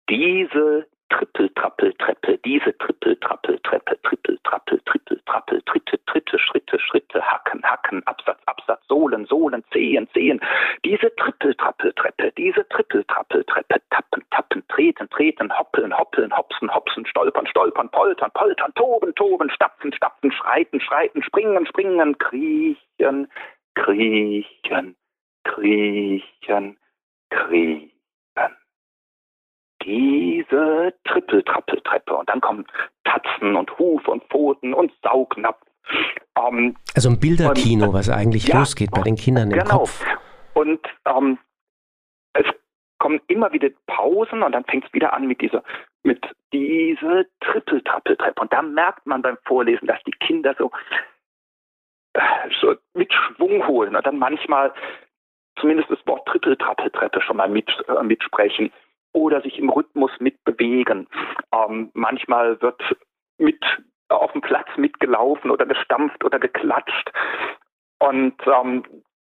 [0.09, 9.27] Diese Trippeltrappeltreppe, diese Trippeltrappeltreppe, Trippeltrappel, Trippeltrappel, Tritte, Tritte, Schritte, Schritte, Hacken, Hacken, Absatz, Absatz, Sohlen,
[9.27, 10.41] Sohlen, Zehen, Zehen,
[10.85, 18.31] diese Trippeltrappeltreppe, diese Trippeltrappeltreppe, Tappen, Tappen, Treten, Treten, Hoppeln, Hoppeln, Hopsen, Hopsen, Stolpern, Stolpern, Poltern,
[18.33, 23.29] Poltern, Toben, Toben, Stapfen, Stapfen, Schreiten, Schreiten, Springen, Springen, Kriechen,
[23.75, 24.97] Kriechen,
[25.45, 26.79] Kriechen,
[27.31, 27.92] Kriechen
[29.85, 32.15] diese Trippeltrappeltreppe.
[32.15, 32.67] Und dann kommen
[33.05, 35.61] Tatzen und Huf und Pfoten und Saugnapf.
[36.37, 39.79] Ähm, also ein Bilderkino, und, was eigentlich ja, losgeht bei den Kindern im genau.
[39.79, 40.05] Kopf.
[40.55, 41.39] Und ähm,
[42.35, 42.47] es
[42.99, 45.63] kommen immer wieder Pausen und dann fängt es wieder an mit dieser
[46.05, 48.41] mit diese Trippeltrappeltreppe.
[48.41, 50.71] Und da merkt man beim Vorlesen, dass die Kinder so,
[52.15, 52.21] äh,
[52.61, 54.73] so mit Schwung holen und dann manchmal
[55.61, 58.73] zumindest das Wort Trippeltrappeltreppe schon mal mit, äh, mitsprechen
[59.13, 61.09] oder sich im Rhythmus mitbewegen.
[61.53, 62.81] Ähm, manchmal wird
[63.39, 63.63] mit
[64.09, 67.11] auf dem Platz mitgelaufen oder gestampft oder geklatscht.
[67.99, 68.85] Und ähm,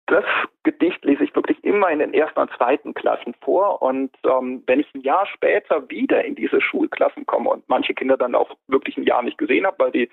[0.07, 0.25] das
[0.63, 3.81] Gedicht lese ich wirklich immer in den ersten und zweiten Klassen vor.
[3.81, 8.17] Und ähm, wenn ich ein Jahr später wieder in diese Schulklassen komme und manche Kinder
[8.17, 10.09] dann auch wirklich ein Jahr nicht gesehen habe, weil die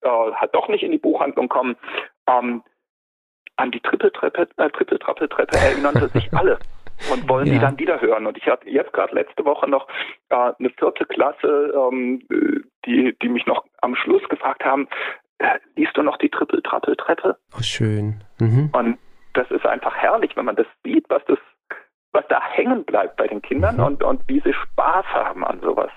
[0.00, 1.76] äh, halt doch nicht in die Buchhandlung kommen,
[2.28, 2.62] ähm,
[3.56, 6.58] an die Trippeltreppe, äh, Trippeltrappeltreppe erinnern sie sich alle
[7.12, 7.54] und wollen ja.
[7.54, 8.26] die dann wieder hören.
[8.26, 9.88] Und ich hatte jetzt gerade letzte Woche noch
[10.28, 12.22] äh, eine vierte Klasse, ähm,
[12.84, 14.88] die, die mich noch am Schluss gefragt haben,
[15.38, 17.36] äh, liest du noch die Trippel-Trappel-Treppe?
[17.56, 18.22] Oh, schön.
[18.40, 18.70] Mhm.
[18.72, 18.98] Und
[19.34, 21.38] das ist einfach herrlich, wenn man das sieht, was das
[22.12, 23.84] was da hängen bleibt bei den Kindern mhm.
[23.84, 25.90] und, und wie sie Spaß haben an sowas.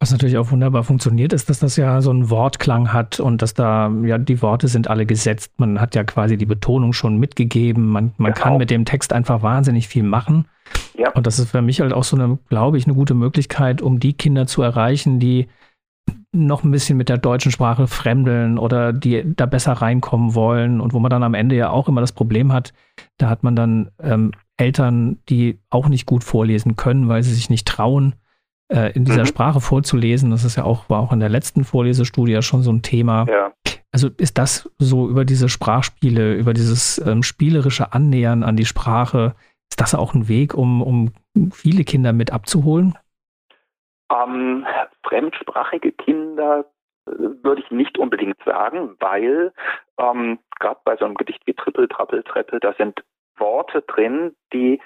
[0.00, 3.54] Was natürlich auch wunderbar funktioniert, ist, dass das ja so einen Wortklang hat und dass
[3.54, 5.54] da, ja, die Worte sind alle gesetzt.
[5.58, 7.88] Man hat ja quasi die Betonung schon mitgegeben.
[7.88, 8.44] Man, man genau.
[8.44, 10.46] kann mit dem Text einfach wahnsinnig viel machen.
[10.96, 11.10] Ja.
[11.14, 13.98] Und das ist für mich halt auch so eine, glaube ich, eine gute Möglichkeit, um
[13.98, 15.48] die Kinder zu erreichen, die
[16.30, 20.92] noch ein bisschen mit der deutschen Sprache fremdeln oder die da besser reinkommen wollen und
[20.92, 22.72] wo man dann am Ende ja auch immer das Problem hat,
[23.16, 27.50] da hat man dann ähm, Eltern, die auch nicht gut vorlesen können, weil sie sich
[27.50, 28.14] nicht trauen
[28.68, 29.26] äh, in dieser mhm.
[29.26, 30.30] Sprache vorzulesen.
[30.30, 33.26] Das ist ja auch, war auch in der letzten Vorlesestudie ja schon so ein Thema.
[33.28, 33.52] Ja.
[33.92, 39.34] Also ist das so über diese Sprachspiele, über dieses ähm, spielerische Annähern an die Sprache,
[39.70, 41.12] ist das auch ein Weg, um, um
[41.52, 42.96] viele Kinder mit abzuholen?
[44.10, 44.66] Ähm,
[45.06, 46.66] fremdsprachige Kinder
[47.06, 47.10] äh,
[47.42, 49.52] würde ich nicht unbedingt sagen, weil
[49.98, 53.02] ähm, gerade bei so einem Gedicht wie Trippel, Trappel, Treppe, da sind
[53.36, 54.80] Worte drin, die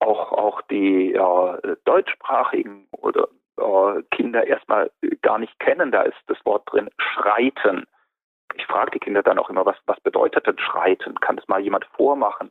[0.00, 4.90] auch, auch die äh, deutschsprachigen oder äh, Kinder erstmal
[5.22, 5.90] gar nicht kennen.
[5.90, 7.86] Da ist das Wort drin, schreiten.
[8.54, 11.18] Ich frage die Kinder dann auch immer, was, was bedeutet denn schreiten?
[11.20, 12.50] Kann das mal jemand vormachen?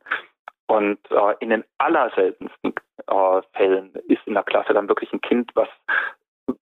[0.68, 2.74] Und äh, in den allerseltensten
[3.08, 5.70] äh, Fällen ist in der Klasse dann wirklich ein Kind, was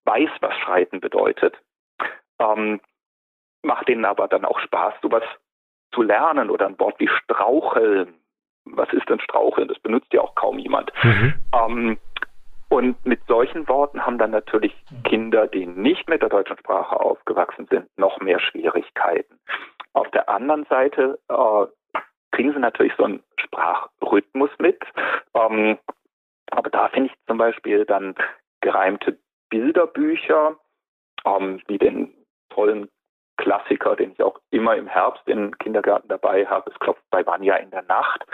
[0.05, 1.55] weiß, was schreiten bedeutet.
[2.39, 2.79] Ähm,
[3.63, 5.23] macht denen aber dann auch Spaß, sowas
[5.91, 8.13] zu lernen oder ein Wort wie straucheln
[8.65, 9.67] was ist denn Straucheln?
[9.67, 10.91] Das benutzt ja auch kaum jemand.
[11.03, 11.33] Mhm.
[11.53, 11.97] Ähm,
[12.69, 17.67] und mit solchen Worten haben dann natürlich Kinder, die nicht mit der deutschen Sprache aufgewachsen
[17.69, 19.39] sind, noch mehr Schwierigkeiten.
[19.93, 21.99] Auf der anderen Seite äh,
[22.31, 24.83] kriegen sie natürlich so einen Sprachrhythmus mit.
[25.33, 25.77] Ähm,
[26.51, 28.15] aber da finde ich zum Beispiel dann
[28.61, 29.17] gereimte
[29.49, 30.57] Bilderbücher,
[31.25, 32.13] ähm, wie den
[32.49, 32.89] tollen
[33.45, 36.71] Klassiker, den ich auch immer im Herbst im Kindergarten dabei habe.
[36.71, 38.25] Es klopft bei Vanya in der Nacht.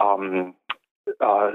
[0.00, 0.54] Ähm,
[1.18, 1.52] äh,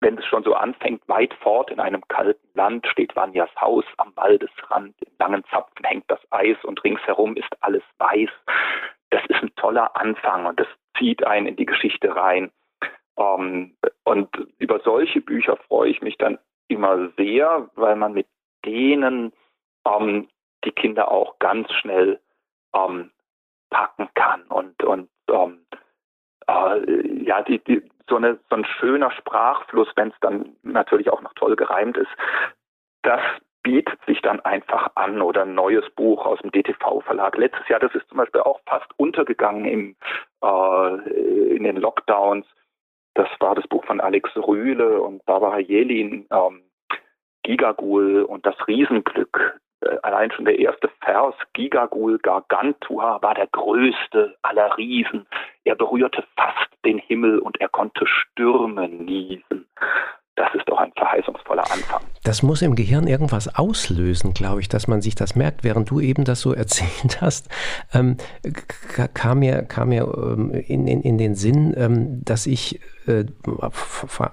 [0.00, 4.16] wenn es schon so anfängt, weit fort in einem kalten Land steht Vanyas Haus am
[4.16, 4.94] Waldesrand.
[5.02, 8.30] In langen Zapfen hängt das Eis und ringsherum ist alles weiß.
[9.10, 12.50] Das ist ein toller Anfang und das zieht einen in die Geschichte rein.
[13.18, 18.26] Ähm, und über solche Bücher freue ich mich dann immer sehr, weil man mit
[18.64, 19.34] denen
[19.86, 20.28] ähm,
[20.64, 22.20] die Kinder auch ganz schnell
[22.74, 23.10] ähm,
[23.70, 25.66] packen kann und und ähm,
[26.48, 31.22] äh, ja die, die so eine so ein schöner Sprachfluss, wenn es dann natürlich auch
[31.22, 32.10] noch toll gereimt ist,
[33.02, 33.20] das
[33.62, 37.36] bietet sich dann einfach an oder ein neues Buch aus dem DTV-Verlag.
[37.36, 39.96] Letztes Jahr, das ist zum Beispiel auch fast untergegangen im,
[40.42, 42.46] äh, in den Lockdowns.
[43.14, 46.62] Das war das Buch von Alex Rühle und Barbara Jelin, ähm,
[47.42, 49.60] Gigagul und das Riesenglück.
[49.80, 55.26] Äh, allein schon der erste Vers, Gigagul Gargantua, war der größte aller Riesen.
[55.64, 59.66] Er berührte fast den Himmel und er konnte Stürme niesen.
[60.36, 62.00] Das ist doch ein verheißungsvoller Anfang.
[62.24, 65.64] Das muss im Gehirn irgendwas auslösen, glaube ich, dass man sich das merkt.
[65.64, 67.50] Während du eben das so erzählt hast,
[67.92, 68.16] ähm,
[69.12, 73.26] kam mir, kam mir ähm, in, in, in den Sinn, ähm, dass ich äh,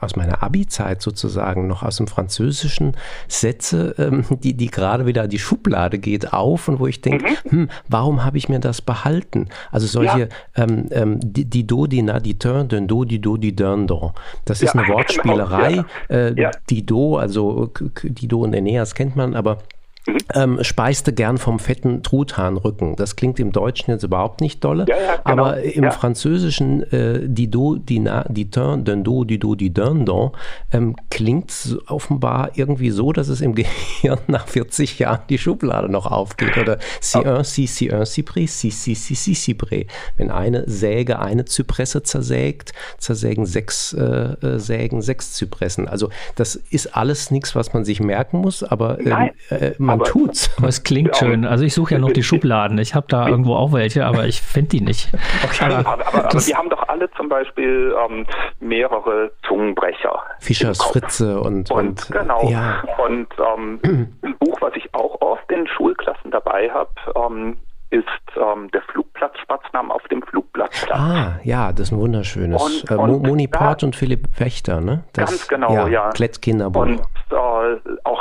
[0.02, 2.96] aus meiner Abi-Zeit sozusagen noch aus dem Französischen
[3.28, 7.52] Sätze, ähm, die, die gerade wieder die Schublade geht auf und wo ich denke, mhm.
[7.52, 9.50] hm, warum habe ich mir das behalten?
[9.72, 10.28] Also solche, ja.
[10.56, 13.88] ähm, ähm, die, die Do, die Na, die Turn, den Do, die Do, die Dern,
[13.88, 14.14] Do.
[14.46, 15.84] Das ist ja, eine Wortspielerei.
[16.08, 16.50] Genau.
[16.50, 17.72] Äh, die Do, also
[18.04, 19.60] die Do und Aeneas kennt man, aber
[20.08, 20.18] Mhm.
[20.34, 22.96] Ähm, speiste gern vom fetten Truthahnrücken.
[22.96, 25.46] Das klingt im Deutschen jetzt überhaupt nicht dolle, ja, ja, genau.
[25.46, 25.92] aber im ja.
[25.92, 30.32] Französischen äh, die do, die na, die turn, den do, die do, die dun, don,
[30.72, 36.06] ähm, klingt offenbar irgendwie so, dass es im Gehirn nach 40 Jahren die Schublade noch
[36.06, 36.58] aufgeht.
[36.58, 39.88] Oder si un, si, si un, si pré, si, si, si, si, si pré.
[40.16, 44.04] Wenn eine Säge eine Zypresse zersägt, zersägen sechs äh,
[44.42, 45.88] äh, Sägen sechs Zypressen.
[45.88, 50.08] Also das ist alles nichts, was man sich merken muss, aber ähm, äh, man man
[50.08, 50.50] aber, tut's.
[50.58, 51.16] Aber es klingt ja.
[51.16, 51.46] schön.
[51.46, 52.78] Also ich suche ja noch die Schubladen.
[52.78, 55.10] Ich habe da irgendwo auch welche, aber ich finde die nicht.
[55.44, 55.74] Okay.
[55.74, 58.26] Aber, aber, aber, wir haben doch alle zum Beispiel ähm,
[58.60, 60.22] mehrere Zungenbrecher.
[60.40, 62.50] Fischers Fritze und, und, und genau.
[62.50, 62.84] Ja.
[63.06, 63.80] Und ähm,
[64.24, 67.58] ein Buch, was ich auch oft in Schulklassen dabei habe, ähm,
[67.90, 68.06] ist
[68.36, 70.86] ähm, der Flugplatz Spatznamen auf dem Flugplatz.
[70.92, 72.62] Ah, ja, das ist ein wunderschönes.
[72.62, 75.04] Und, äh, und Moni Port und Philipp Wächter, ne?
[75.14, 75.88] Das, ganz genau, ja.
[75.88, 76.10] ja.
[76.10, 76.82] Klettkinderbuch.
[76.82, 78.17] Und äh, auch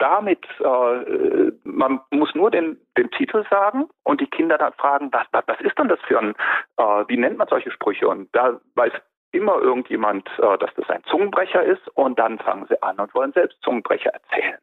[0.00, 5.26] damit, äh, man muss nur den, den Titel sagen und die Kinder dann fragen, was,
[5.32, 6.34] was, was ist denn das für ein,
[6.76, 8.08] äh, wie nennt man solche Sprüche?
[8.08, 8.92] Und da weiß
[9.32, 13.32] immer irgendjemand, äh, dass das ein Zungenbrecher ist und dann fangen sie an und wollen
[13.32, 14.58] selbst Zungenbrecher erzählen.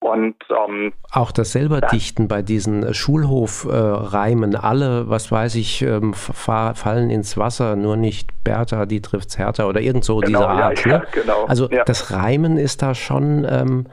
[0.00, 6.12] Und ähm, auch das selber Dichten bei diesen Schulhofreimen, äh, alle, was weiß ich, ähm,
[6.12, 10.84] fallen ins Wasser, nur nicht Bertha, die trifft's härter oder irgend so genau, dieser Art.
[10.84, 11.04] Ja, ne?
[11.04, 11.84] ja, genau, also ja.
[11.84, 13.86] das Reimen ist da schon ähm,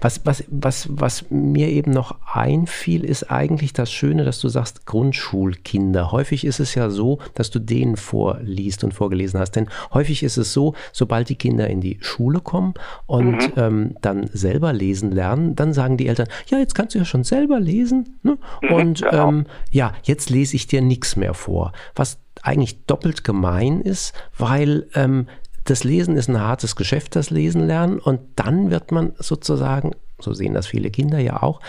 [0.00, 4.86] was, was, was, was mir eben noch einfiel, ist eigentlich das Schöne, dass du sagst
[4.86, 6.12] Grundschulkinder.
[6.12, 9.52] Häufig ist es ja so, dass du denen vorliest und vorgelesen hast.
[9.52, 12.74] Denn häufig ist es so, sobald die Kinder in die Schule kommen
[13.06, 13.52] und mhm.
[13.56, 17.24] ähm, dann selber lesen lernen, dann sagen die Eltern, ja, jetzt kannst du ja schon
[17.24, 18.18] selber lesen.
[18.22, 18.38] Ne?
[18.62, 19.28] Mhm, und genau.
[19.28, 21.72] ähm, ja, jetzt lese ich dir nichts mehr vor.
[21.94, 25.26] Was eigentlich doppelt gemein ist, weil ähm,
[25.64, 27.98] das Lesen ist ein hartes Geschäft, das Lesen lernen.
[27.98, 31.60] Und dann wird man sozusagen, so sehen das viele Kinder ja auch,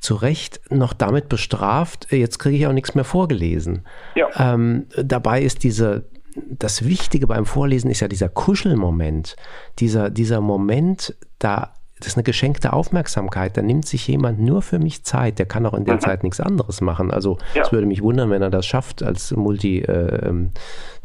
[0.00, 3.84] zu Recht noch damit bestraft, jetzt kriege ich auch nichts mehr vorgelesen.
[4.14, 4.28] Ja.
[4.36, 6.04] Ähm, dabei ist diese,
[6.36, 9.36] das Wichtige beim Vorlesen ist ja dieser Kuschelmoment,
[9.78, 13.56] dieser, dieser Moment, da das ist eine geschenkte Aufmerksamkeit.
[13.56, 15.38] Da nimmt sich jemand nur für mich Zeit.
[15.38, 16.00] Der kann auch in der mhm.
[16.00, 17.10] Zeit nichts anderes machen.
[17.10, 20.52] Also es würde mich wundern, wenn er das schafft als Multitalent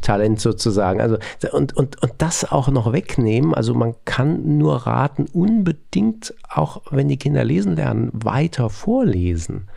[0.06, 1.00] äh, sozusagen.
[1.00, 1.16] Also
[1.52, 3.54] und, und, und das auch noch wegnehmen.
[3.54, 9.70] Also man kann nur raten, unbedingt, auch wenn die Kinder lesen lernen, weiter vorlesen.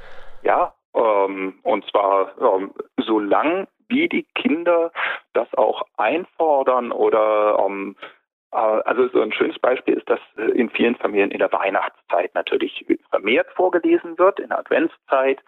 [0.44, 4.92] Ja, ähm, und zwar ähm, solange wie die Kinder
[5.34, 8.06] das auch einfordern oder ähm, äh,
[8.56, 12.86] also so ein schönes Beispiel ist, dass äh, in vielen Familien in der Weihnachtszeit natürlich
[13.10, 15.40] vermehrt vorgelesen wird, in der Adventszeit.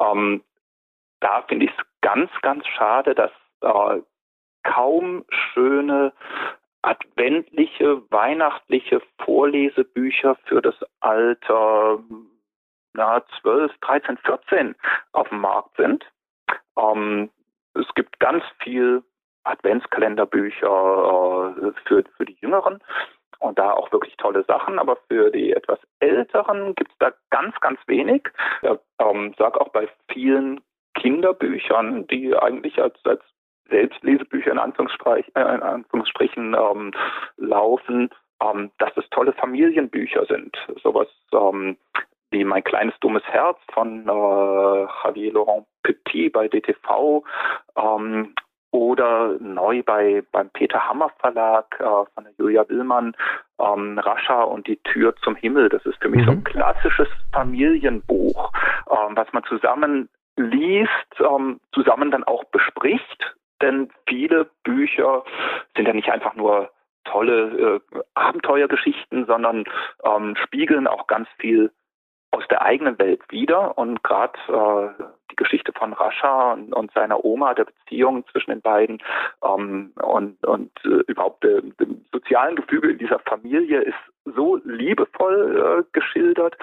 [0.00, 0.42] Ähm,
[1.20, 4.00] da finde ich es ganz, ganz schade, dass äh,
[4.62, 6.12] kaum schöne
[6.82, 11.98] adventliche, weihnachtliche Vorlesebücher für das Alter
[12.94, 14.74] na, 12, 13, 14
[15.12, 16.04] auf dem Markt sind.
[16.78, 17.30] Ähm,
[17.74, 19.02] es gibt ganz viel
[19.44, 22.80] Adventskalenderbücher äh, für, für die Jüngeren
[23.40, 27.54] und da auch wirklich tolle Sachen, aber für die etwas Älteren gibt es da ganz,
[27.60, 28.28] ganz wenig.
[28.62, 30.60] Ich ähm, sage auch bei vielen
[30.94, 33.22] Kinderbüchern, die eigentlich als, als
[33.68, 36.92] Selbstlesebücher in, Anführungsstrich, äh, in Anführungsstrichen ähm,
[37.36, 38.10] laufen,
[38.42, 40.56] ähm, dass es tolle Familienbücher sind.
[40.82, 41.76] Sowas ähm,
[42.30, 47.24] wie Mein kleines dummes Herz von äh, Javier Laurent Petit bei DTV
[47.76, 48.34] ähm,
[48.74, 53.14] oder neu bei beim Peter Hammer Verlag äh, von der Julia Willmann
[53.60, 55.68] ähm, Rascha und die Tür zum Himmel.
[55.68, 56.24] Das ist für mich mhm.
[56.24, 56.44] so ein mhm.
[56.44, 58.50] klassisches Familienbuch,
[58.90, 63.36] ähm, was man zusammen liest, ähm, zusammen dann auch bespricht.
[63.62, 65.22] Denn viele Bücher
[65.76, 66.70] sind ja nicht einfach nur
[67.04, 69.66] tolle äh, Abenteuergeschichten, sondern
[70.02, 71.70] ähm, spiegeln auch ganz viel
[72.34, 73.78] aus der eigenen Welt wieder.
[73.78, 78.60] Und gerade äh, die Geschichte von Rascha und, und, seiner Oma, der Beziehung zwischen den
[78.60, 79.02] beiden
[79.42, 85.84] ähm, und, und äh, überhaupt äh, dem sozialen Gefüge in dieser Familie ist so liebevoll
[85.84, 86.56] äh, geschildert.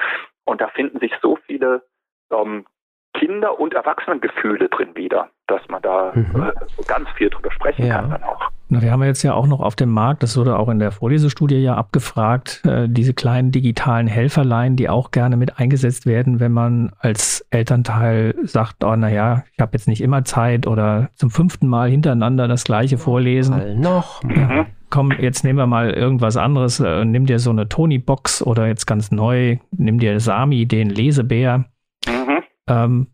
[0.44, 1.84] Und da finden sich so viele
[2.32, 2.66] ähm,
[3.14, 6.44] Kinder- und Erwachsenengefühle drin wieder, dass man da mhm.
[6.44, 7.96] äh, ganz viel drüber sprechen ja.
[7.96, 8.50] kann dann auch.
[8.70, 10.92] Na, wir haben jetzt ja auch noch auf dem Markt, das wurde auch in der
[10.92, 16.54] Vorlesestudie ja abgefragt, äh, diese kleinen digitalen Helferlein, die auch gerne mit eingesetzt werden, wenn
[16.54, 21.68] man als Elternteil sagt, oh naja, ich habe jetzt nicht immer Zeit oder zum fünften
[21.68, 23.58] Mal hintereinander das gleiche vorlesen.
[23.58, 24.24] Mal noch.
[24.24, 24.68] Ja.
[24.90, 26.80] Komm, jetzt nehmen wir mal irgendwas anderes.
[26.80, 31.66] Äh, nimm dir so eine Tony-Box oder jetzt ganz neu, nimm dir Sami, den Lesebär.
[32.08, 32.31] Mhm.
[32.72, 33.08] Ähm,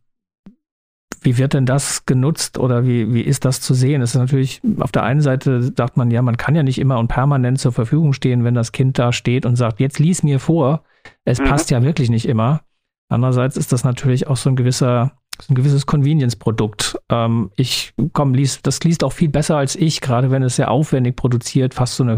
[1.21, 4.01] wie wird denn das genutzt oder wie, wie ist das zu sehen?
[4.01, 6.99] Es ist natürlich, auf der einen Seite sagt man, ja, man kann ja nicht immer
[6.99, 10.39] und permanent zur Verfügung stehen, wenn das Kind da steht und sagt, jetzt lies mir
[10.39, 10.83] vor.
[11.25, 11.45] Es Mhm.
[11.45, 12.61] passt ja wirklich nicht immer.
[13.09, 16.97] Andererseits ist das natürlich auch so ein gewisser, so ein gewisses Convenience-Produkt.
[17.09, 20.69] Ähm, ich komm, lies, das liest auch viel besser als ich, gerade wenn es sehr
[20.69, 22.17] aufwendig produziert, fast so eine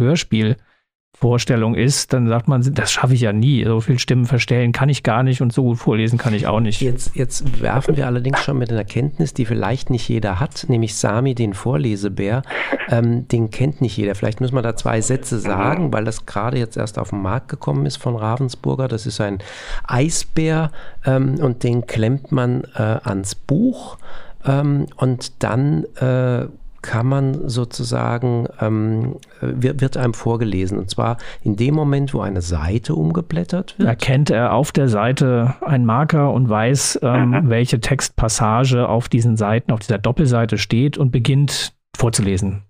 [1.19, 3.63] Hörspielvorstellung ist, dann sagt man, das schaffe ich ja nie.
[3.65, 6.59] So viel Stimmen verstellen kann ich gar nicht und so gut vorlesen kann ich auch
[6.59, 6.81] nicht.
[6.81, 10.95] Jetzt, jetzt werfen wir allerdings schon mit einer Kenntnis, die vielleicht nicht jeder hat, nämlich
[10.95, 12.41] Sami, den Vorlesebär.
[12.89, 14.15] Ähm, den kennt nicht jeder.
[14.15, 17.49] Vielleicht müssen wir da zwei Sätze sagen, weil das gerade jetzt erst auf den Markt
[17.49, 18.87] gekommen ist von Ravensburger.
[18.87, 19.39] Das ist ein
[19.85, 20.71] Eisbär
[21.05, 23.97] ähm, und den klemmt man äh, ans Buch
[24.45, 26.47] ähm, und dann äh,
[26.81, 30.77] kann man sozusagen, ähm, wird, wird einem vorgelesen.
[30.77, 33.87] Und zwar in dem Moment, wo eine Seite umgeblättert wird.
[33.87, 39.71] erkennt er auf der Seite einen Marker und weiß, ähm, welche Textpassage auf diesen Seiten,
[39.71, 42.63] auf dieser Doppelseite steht und beginnt vorzulesen.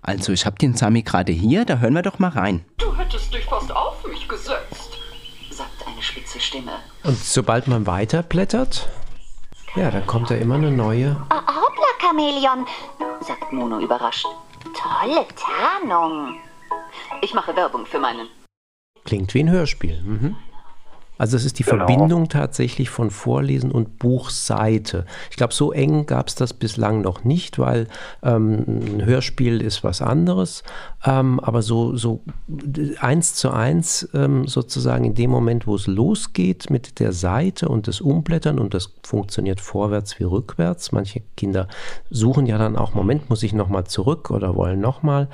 [0.00, 2.64] Also, ich habe den Sami gerade hier, da hören wir doch mal rein.
[2.78, 4.96] Du hättest dich fast auf mich gesetzt,
[5.50, 6.72] sagt eine spitze Stimme.
[7.02, 8.88] Und sobald man weiterblättert,
[9.76, 11.16] ja, dann kommt da immer eine neue.
[11.28, 11.67] Ah, hoppla,
[12.00, 12.66] Chamäleon,
[13.20, 14.26] sagt Mono überrascht.
[14.62, 16.40] Tolle Tarnung.
[17.22, 18.28] Ich mache Werbung für meinen.
[19.04, 20.00] Klingt wie ein Hörspiel.
[20.02, 20.36] Mhm.
[21.18, 21.86] Also es ist die Genau.
[21.86, 25.04] Verbindung tatsächlich von Vorlesen und Buchseite.
[25.30, 27.88] Ich glaube, so eng gab es das bislang noch nicht, weil
[28.22, 30.62] ähm, ein Hörspiel ist was anderes.
[31.04, 32.22] Ähm, aber so, so
[33.00, 37.88] eins zu eins ähm, sozusagen in dem Moment, wo es losgeht mit der Seite und
[37.88, 40.92] das Umblättern und das funktioniert vorwärts wie rückwärts.
[40.92, 41.68] Manche Kinder
[42.10, 45.28] suchen ja dann auch, Moment, muss ich nochmal zurück oder wollen nochmal.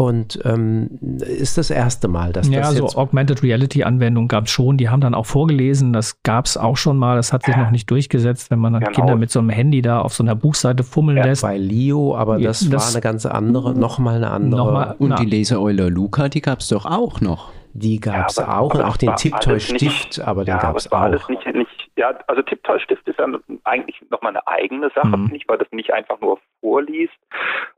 [0.00, 4.46] Und ähm, ist das erste Mal, dass Ja, das so jetzt Augmented Reality Anwendungen gab
[4.46, 4.78] es schon.
[4.78, 5.92] Die haben dann auch vorgelesen.
[5.92, 7.16] Das gab es auch schon mal.
[7.16, 8.92] Das hat sich noch nicht durchgesetzt, wenn man dann Genau.
[8.94, 11.42] Kinder mit so einem Handy da auf so einer Buchseite fummeln lässt.
[11.42, 14.64] bei Leo, aber Ja, das, das- war eine ganz andere, nochmal eine andere.
[14.64, 15.16] Nochmal- Und Na.
[15.16, 17.50] die Leseeule Luca, die gab's doch auch noch.
[17.74, 20.92] Die gab es Ja, auch und auch den Tipptoy-Stift, aber den ja, gab es es
[20.92, 21.28] war alles auch.
[21.28, 21.69] nicht, nicht
[22.00, 23.26] ja, also Tipptoy-Stift ist ja
[23.64, 25.26] eigentlich nochmal eine eigene Sache, Mhm.
[25.26, 27.18] nicht, weil das nicht einfach nur vorliest.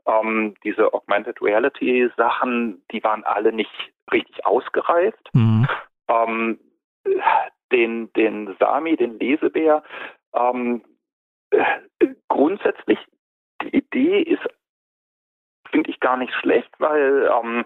[0.05, 3.69] Ähm, diese Augmented Reality-Sachen, die waren alle nicht
[4.13, 5.29] richtig ausgereift.
[5.33, 5.67] Mhm.
[6.07, 6.59] Ähm,
[7.73, 9.83] den, den Sami, den Lesebär,
[10.33, 10.83] ähm,
[11.49, 11.65] äh,
[12.29, 12.99] grundsätzlich,
[13.61, 14.43] die Idee ist,
[15.69, 17.65] finde ich gar nicht schlecht, weil ähm,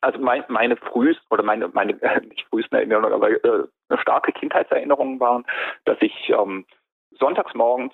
[0.00, 3.64] also mein, meine frühest oder meine meine äh, nicht frühesten Erinnerungen, aber äh,
[3.98, 5.44] starke Kindheitserinnerungen waren,
[5.84, 6.66] dass ich ähm,
[7.18, 7.92] sonntags morgens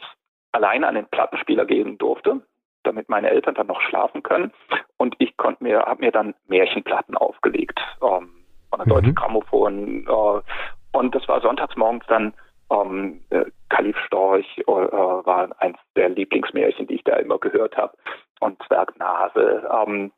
[0.52, 2.42] alleine an den Plattenspieler gehen durfte,
[2.82, 4.52] damit meine Eltern dann noch schlafen können.
[4.96, 8.90] Und ich konnte mir, habe mir dann Märchenplatten aufgelegt ähm, von der Mhm.
[8.90, 10.06] Deutschen Grammophon.
[10.06, 12.34] Äh, und das war sonntags morgens dann
[12.70, 17.96] ähm, äh, Kalif Storch äh, war eins der Lieblingsmärchen, die ich da immer gehört habe.
[18.40, 19.68] Und Zwergnase.
[19.70, 20.12] Ähm,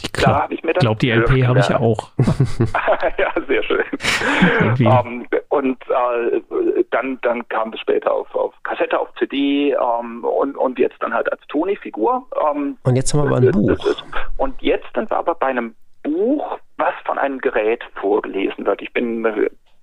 [0.00, 2.10] Ich glaube, glaub, die LP habe ich ja auch.
[3.18, 3.84] ja, sehr schön.
[4.60, 4.84] Irgendwie.
[4.84, 10.56] Ähm, und äh, dann, dann kam es später auf, auf Kassette, auf CD ähm, und,
[10.56, 12.26] und jetzt dann halt als Toni-Figur.
[12.50, 14.04] Ähm, Und jetzt haben wir aber ein Buch.
[14.38, 18.82] Und jetzt sind wir aber bei einem Buch, was von einem Gerät vorgelesen wird.
[18.82, 19.26] Ich bin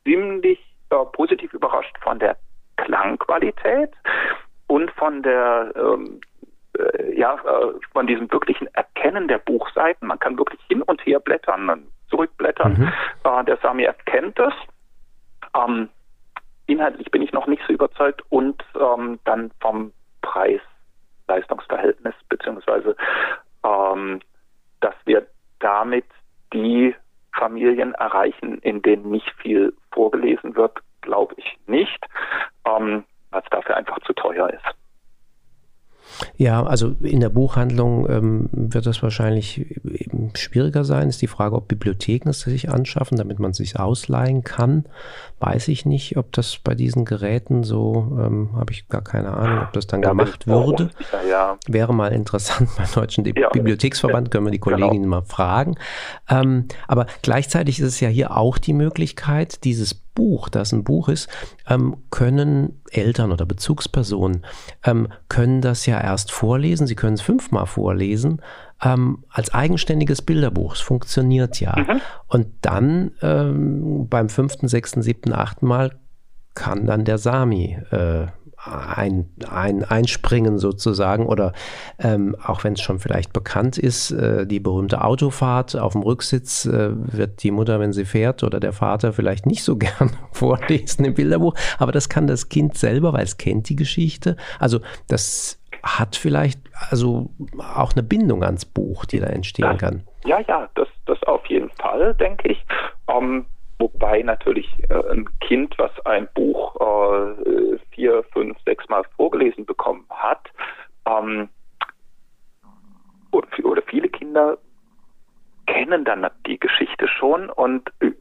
[0.03, 2.35] ziemlich äh, positiv überrascht von der
[2.77, 3.91] Klangqualität
[4.67, 6.38] und von der ähm, äh,
[7.13, 10.07] ja, äh, von diesem wirklichen Erkennen der Buchseiten.
[10.07, 12.73] Man kann wirklich hin und her blättern, zurückblättern.
[12.73, 12.93] Mhm.
[13.23, 14.53] Äh, der Sami erkennt das.
[15.55, 15.89] Ähm,
[16.67, 22.95] inhaltlich bin ich noch nicht so überzeugt und ähm, dann vom Preis-Leistungsverhältnis, beziehungsweise
[23.63, 24.19] ähm,
[24.79, 25.27] dass wir
[25.59, 26.05] damit
[26.53, 26.95] die
[27.33, 32.05] Familien erreichen, in denen nicht viel vorgelesen wird, glaube ich nicht,
[32.65, 34.65] ähm, weil es dafür einfach zu teuer ist.
[36.37, 41.09] Ja, also in der Buchhandlung ähm, wird das wahrscheinlich eben schwieriger sein.
[41.09, 44.85] Ist die Frage, ob Bibliotheken es sich anschaffen, damit man es sich ausleihen kann.
[45.39, 49.59] Weiß ich nicht, ob das bei diesen Geräten so, ähm, habe ich gar keine Ahnung,
[49.63, 50.83] ob das dann Da bin gemacht würde.
[50.85, 51.57] unsicher, ja.
[51.67, 53.49] Wäre mal interessant beim Deutschen Ja.
[53.49, 54.77] Bibliotheksverband, können wir die Genau.
[54.77, 55.75] Kolleginnen mal fragen.
[56.29, 61.09] Ähm, aber gleichzeitig ist es ja hier auch die Möglichkeit, dieses Buch, das ein Buch
[61.09, 61.29] ist,
[61.67, 64.45] ähm, können Eltern oder Bezugspersonen,
[64.83, 68.41] ähm, können das ja erst vorlesen, sie können es fünfmal vorlesen,
[68.83, 70.75] ähm, als eigenständiges Bilderbuch.
[70.75, 71.75] Es funktioniert ja.
[71.77, 72.01] Mhm.
[72.27, 75.91] Und dann ähm, beim fünften, sechsten, siebten, achten Mal
[76.55, 78.27] kann dann der Sami äh,
[78.65, 81.53] ein, ein, einspringen sozusagen oder
[81.97, 86.65] ähm, auch wenn es schon vielleicht bekannt ist, äh, die berühmte Autofahrt auf dem Rücksitz
[86.65, 91.05] äh, wird die Mutter, wenn sie fährt oder der Vater vielleicht nicht so gern vorlesen
[91.05, 94.35] im Bilderbuch, aber das kann das Kind selber, weil es kennt die Geschichte.
[94.59, 100.03] Also das hat vielleicht also auch eine Bindung ans Buch, die da entstehen das, kann.
[100.25, 102.65] Ja, ja, das, das auf jeden Fall, denke ich.
[103.07, 103.45] Ähm,
[103.79, 110.05] wobei natürlich äh, ein Kind, was ein Buch äh, vier, fünf, sechs Mal vorgelesen bekommen
[110.09, 110.49] hat,
[111.07, 111.49] ähm,
[113.31, 114.57] oder, viele Kinder
[115.67, 118.11] kennen dann die Geschichte schon und äh,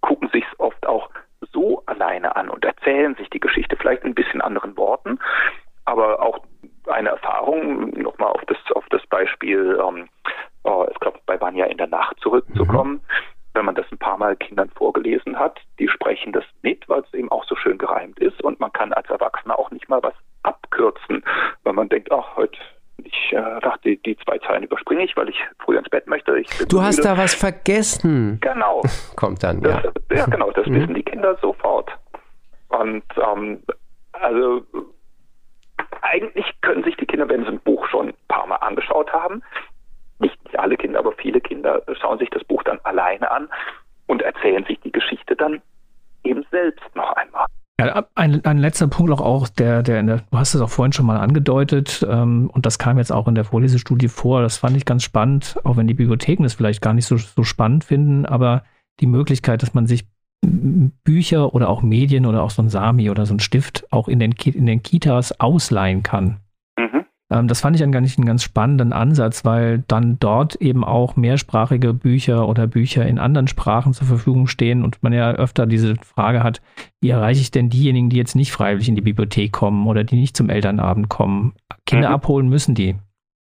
[0.00, 1.10] gucken sich es oft auch
[1.52, 5.18] so alleine an und erzählen sich die Geschichte vielleicht in ein bisschen anderen Worten,
[5.84, 6.40] aber auch
[6.86, 10.08] eine Erfahrung, nochmal auf das, auf das Beispiel, ähm,
[10.64, 12.94] äh, ich glaube, bei Vanya in der Nacht zurückzukommen.
[12.94, 13.00] Mhm
[13.54, 17.12] wenn man das ein paar Mal Kindern vorgelesen hat, die sprechen das mit, weil es
[17.12, 20.14] eben auch so schön gereimt ist und man kann als Erwachsener auch nicht mal was
[20.44, 21.24] abkürzen,
[21.64, 22.56] weil man denkt, ach, heute
[23.04, 26.36] ich äh, dachte, die, die zwei Zeilen überspringe ich, weil ich früher ins Bett möchte.
[26.68, 28.38] Du hast da was vergessen.
[28.40, 28.82] Genau.
[29.16, 29.92] Kommt dann, das, ja.
[30.16, 30.74] Ja, genau, das mhm.
[30.74, 31.90] wissen die Kinder sofort.
[32.68, 33.60] Und ähm,
[34.12, 34.62] also
[36.02, 39.42] eigentlich können sich die Kinder, wenn sie ein Buch schon ein paar Mal angeschaut haben,
[40.18, 43.48] nicht alle Kinder, aber viele Kinder schauen sich das Buch dann alleine an
[44.06, 45.62] und erzählen sich die Geschichte dann
[46.24, 47.46] eben selbst noch einmal.
[47.80, 50.92] Ja, ein, ein letzter Punkt auch, auch der, der, der, du hast es auch vorhin
[50.92, 54.76] schon mal angedeutet, ähm, und das kam jetzt auch in der Vorlesestudie vor, das fand
[54.76, 58.26] ich ganz spannend, auch wenn die Bibliotheken das vielleicht gar nicht so, so spannend finden,
[58.26, 58.62] aber
[59.00, 60.06] die Möglichkeit, dass man sich
[60.42, 64.18] Bücher oder auch Medien oder auch so ein Sami oder so ein Stift auch in
[64.18, 66.38] den, in den Kitas ausleihen kann.
[67.30, 71.92] Ähm, das fand ich eigentlich einen ganz spannenden Ansatz, weil dann dort eben auch mehrsprachige
[71.92, 76.42] Bücher oder Bücher in anderen Sprachen zur Verfügung stehen und man ja öfter diese Frage
[76.42, 76.60] hat,
[77.00, 80.16] wie erreiche ich denn diejenigen, die jetzt nicht freiwillig in die Bibliothek kommen oder die
[80.16, 81.54] nicht zum Elternabend kommen?
[81.86, 82.14] Kinder mhm.
[82.14, 82.96] abholen müssen die.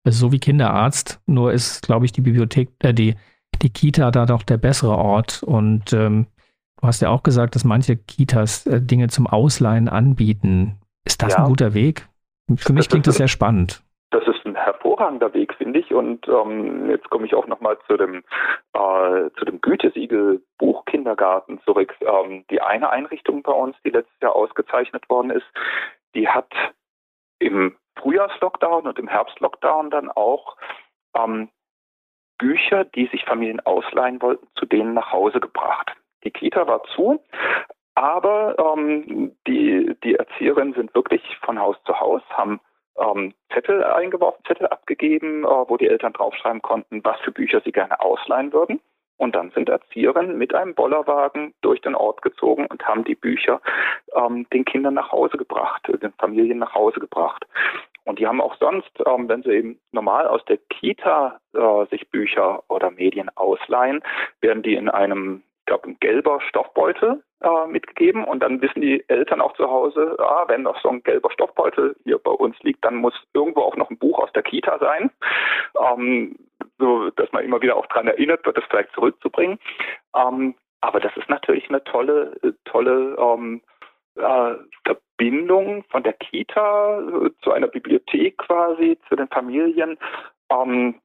[0.05, 3.15] Also so wie Kinderarzt, nur ist, glaube ich, die Bibliothek, äh, die,
[3.63, 5.43] die Kita da doch der bessere Ort.
[5.43, 6.27] Und ähm,
[6.81, 10.77] du hast ja auch gesagt, dass manche Kitas äh, Dinge zum Ausleihen anbieten.
[11.05, 11.39] Ist das ja.
[11.41, 12.09] ein guter Weg?
[12.55, 13.83] Für mich das klingt das sehr spannend.
[14.11, 15.93] Das ist ein hervorragender Weg, finde ich.
[15.93, 18.23] Und ähm, jetzt komme ich auch nochmal zu dem,
[18.73, 21.95] äh, zu dem Gütesiegel Buchkindergarten zurück.
[22.01, 25.47] Ähm, die eine Einrichtung bei uns, die letztes Jahr ausgezeichnet worden ist,
[26.15, 26.51] die hat
[27.41, 30.57] im Frühjahrslockdown und im Herbstlockdown dann auch
[31.17, 31.49] ähm,
[32.39, 35.93] Bücher, die sich Familien ausleihen wollten, zu denen nach Hause gebracht.
[36.25, 37.23] Die Kita war zu,
[37.97, 42.61] aber ähm, die, die Erzieherinnen sind wirklich von Haus zu Haus, haben
[42.99, 47.73] ähm, Zettel eingeworfen, Zettel abgegeben, äh, wo die Eltern draufschreiben konnten, was für Bücher sie
[47.73, 48.81] gerne ausleihen würden.
[49.19, 53.63] Und dann sind Erzieherinnen mit einem Bollerwagen durch den Ort gezogen und haben die Bücher
[54.15, 57.47] ähm, den Kindern nach Hause gebracht, den Familien nach Hause gebracht.
[58.05, 62.09] Und die haben auch sonst, ähm, wenn sie eben normal aus der Kita äh, sich
[62.11, 64.03] Bücher oder Medien ausleihen,
[64.43, 69.41] werden die in einem glaube, ein gelber Stoffbeutel äh, mitgegeben und dann wissen die Eltern
[69.41, 72.97] auch zu Hause, ah, wenn noch so ein gelber Stoffbeutel hier bei uns liegt, dann
[72.97, 75.11] muss irgendwo auch noch ein Buch aus der Kita sein,
[75.81, 76.37] ähm,
[76.79, 79.59] so dass man immer wieder auch daran erinnert wird, das vielleicht zurückzubringen.
[80.15, 83.63] Ähm, aber das ist natürlich eine tolle, tolle ähm,
[84.17, 84.55] äh,
[84.85, 89.99] Verbindung von der Kita äh, zu einer Bibliothek quasi, zu den Familien.
[90.51, 91.01] Ähm,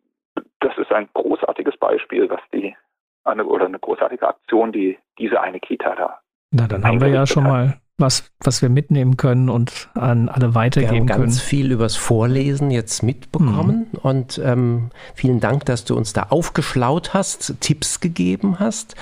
[0.59, 2.75] das ist ein großartiges Beispiel, was die
[3.23, 6.19] eine, oder eine großartige Aktion, die diese eine Kita da.
[6.51, 7.51] Na, dann haben wir ja schon hat.
[7.51, 11.07] mal was, was wir mitnehmen können und an alle weitergeben können.
[11.07, 11.49] Wir haben ganz können.
[11.49, 13.99] viel übers Vorlesen jetzt mitbekommen mhm.
[14.01, 18.95] und ähm, vielen Dank, dass du uns da aufgeschlaut hast, Tipps gegeben hast.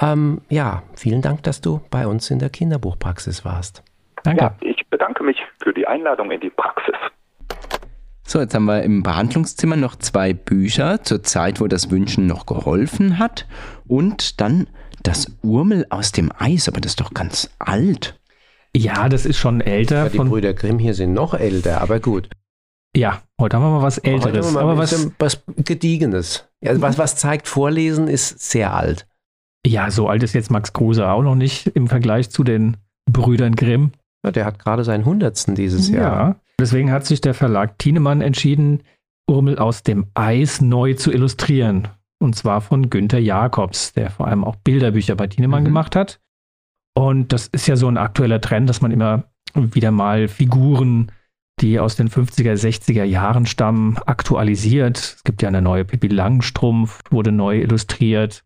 [0.00, 3.82] Ähm, ja, vielen Dank, dass du bei uns in der Kinderbuchpraxis warst.
[4.22, 4.44] Danke.
[4.44, 6.96] Ja, ich bedanke mich für die Einladung in die Praxis.
[8.26, 12.46] So, jetzt haben wir im Behandlungszimmer noch zwei Bücher zur Zeit, wo das Wünschen noch
[12.46, 13.46] geholfen hat.
[13.86, 14.66] Und dann
[15.02, 18.18] das Urmel aus dem Eis, aber das ist doch ganz alt.
[18.74, 20.04] Ja, das ist schon älter.
[20.04, 22.28] Ja, die Brüder Grimm hier sind noch älter, aber gut.
[22.96, 24.52] Ja, heute haben wir mal was Älteres.
[24.52, 26.48] Mal aber was, was Gediegenes.
[26.62, 29.06] Ja, was, was zeigt, Vorlesen ist sehr alt.
[29.66, 32.76] Ja, so alt ist jetzt Max Kruse auch noch nicht im Vergleich zu den
[33.10, 33.92] Brüdern Grimm.
[34.24, 36.40] Ja, der hat gerade seinen Hundertsten dieses Jahr.
[36.58, 38.82] Deswegen hat sich der Verlag Thienemann entschieden,
[39.28, 41.88] Urmel aus dem Eis neu zu illustrieren.
[42.20, 45.66] Und zwar von Günter Jakobs, der vor allem auch Bilderbücher bei Thienemann mhm.
[45.66, 46.20] gemacht hat.
[46.96, 49.24] Und das ist ja so ein aktueller Trend, dass man immer
[49.54, 51.10] wieder mal Figuren,
[51.60, 54.98] die aus den 50er, 60er Jahren stammen, aktualisiert.
[54.98, 58.44] Es gibt ja eine neue Pippi Langstrumpf, wurde neu illustriert.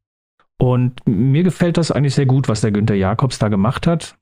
[0.59, 4.17] Und mir gefällt das eigentlich sehr gut, was der Günther Jakobs da gemacht hat.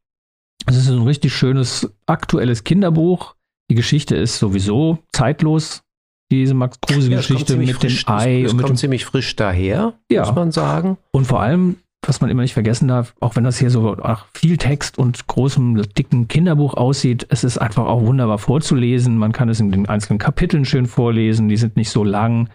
[0.66, 3.35] Es ist ein richtig schönes, aktuelles Kinderbuch.
[3.70, 5.82] Die Geschichte ist sowieso zeitlos.
[6.30, 8.42] Diese Max Kruse-Geschichte ja, mit dem Ei.
[8.42, 10.26] Das, das und kommt ziemlich frisch daher, Ja.
[10.26, 10.98] muss man sagen.
[11.12, 14.26] und vor allem, was man immer nicht vergessen darf, auch wenn das hier so nach
[14.34, 19.18] viel Text und großem, dicken Kinderbuch aussieht, es ist einfach auch wunderbar vorzulesen.
[19.18, 22.48] Man kann es in den einzelnen Kapiteln schön vorlesen, die sind nicht so lang.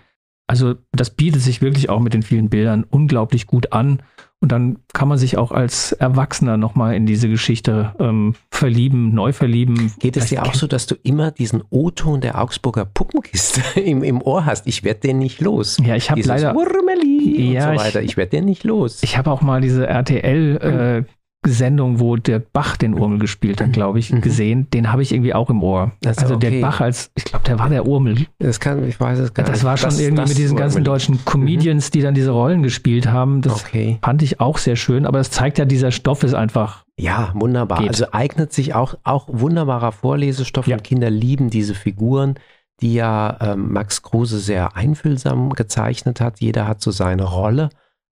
[0.52, 4.02] Also das bietet sich wirklich auch mit den vielen Bildern unglaublich gut an.
[4.41, 9.32] Und dann kann man sich auch als Erwachsener nochmal in diese Geschichte ähm, verlieben, neu
[9.32, 9.93] verlieben.
[9.99, 14.22] Geht es dir auch so, dass du immer diesen O-Ton der Augsburger Puppenkiste im, im
[14.22, 14.68] Ohr hast?
[14.68, 15.78] Ich werde den nicht los.
[15.82, 18.02] Ja, ich habe leider, Wurmeli Ja, und ich- so weiter.
[18.02, 19.02] Ich, werde den nicht los.
[19.04, 20.58] ich habe auch mal diese RTL
[21.08, 21.12] äh,
[21.46, 24.22] Sendung, wo der Bach den Urmel gespielt hat, glaube ich, Mhm.
[24.22, 24.68] gesehen.
[24.72, 25.92] Den habe ich irgendwie auch im Ohr.
[26.06, 26.62] Also der okay.
[26.62, 28.28] Bach als, ich glaube, der war der Urmel.
[28.38, 29.54] das kann, ich weiß es gar nicht.
[29.56, 30.86] Das war schon irgendwie das mit diesen ganzen Wurmeli.
[30.94, 33.42] deutschen Comedians, die dann diese Rollen gespielt haben.
[33.42, 33.98] Das Okay.
[34.04, 37.80] fand ich auch sehr schön, aber es zeigt ja, dieser Stoff ist einfach, Ja, wunderbar.
[37.80, 37.89] Geht.
[37.89, 40.76] Also eignet sich auch, auch wunderbarer Vorlesestoff Ja.
[40.78, 42.36] und Kinder lieben diese Figuren,
[42.82, 46.39] die ja ähm, Max Kruse sehr einfühlsam gezeichnet hat.
[46.39, 47.70] Jeder hat so seine Rolle.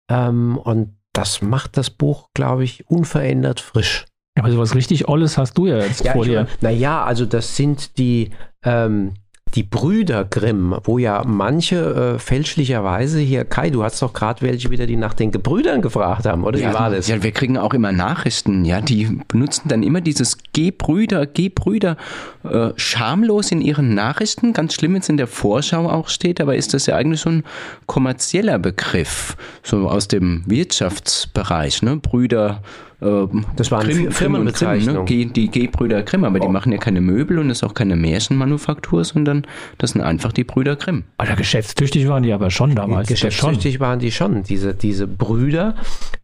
[0.09, 4.05] Ähm, und das macht das Buch, glaube ich, unverändert frisch.
[4.39, 6.47] aber sowas richtig Olles hast du ja jetzt vor dir.
[6.61, 8.31] Naja, also das sind die,
[8.63, 9.15] ähm,
[9.55, 14.71] die Brüder Grimm, wo ja manche äh, fälschlicherweise hier, Kai, du hast doch gerade welche
[14.71, 17.09] wieder, die nach den Gebrüdern gefragt haben, oder wie war das?
[17.09, 21.97] Ja, wir kriegen auch immer Nachrichten, ja, die benutzen dann immer dieses G-Brüder, G-Brüder
[22.45, 24.53] äh, schamlos in ihren Nachrichten.
[24.53, 27.31] Ganz schlimm, wenn es in der Vorschau auch steht, aber ist das ja eigentlich so
[27.31, 27.45] ein
[27.87, 31.97] kommerzieller Begriff, so aus dem Wirtschaftsbereich, ne?
[31.97, 32.63] Brüder.
[33.01, 33.27] Äh,
[33.57, 34.85] Das war eine Grimm, Fir- Grimm und Grimm, ne?
[35.03, 35.07] Firmenbezeichnung.
[35.07, 36.51] Die G-Brüder Grimm, aber die Oh.
[36.51, 39.47] machen ja keine Möbel und das ist auch keine Märchenmanufaktur, sondern
[39.79, 41.05] das sind einfach die Brüder Grimm.
[41.19, 43.09] Alter, geschäftstüchtig waren die aber schon damals.
[43.09, 43.29] Das schon.
[43.29, 45.75] Geschäftstüchtig waren die schon, diese, diese Brüder.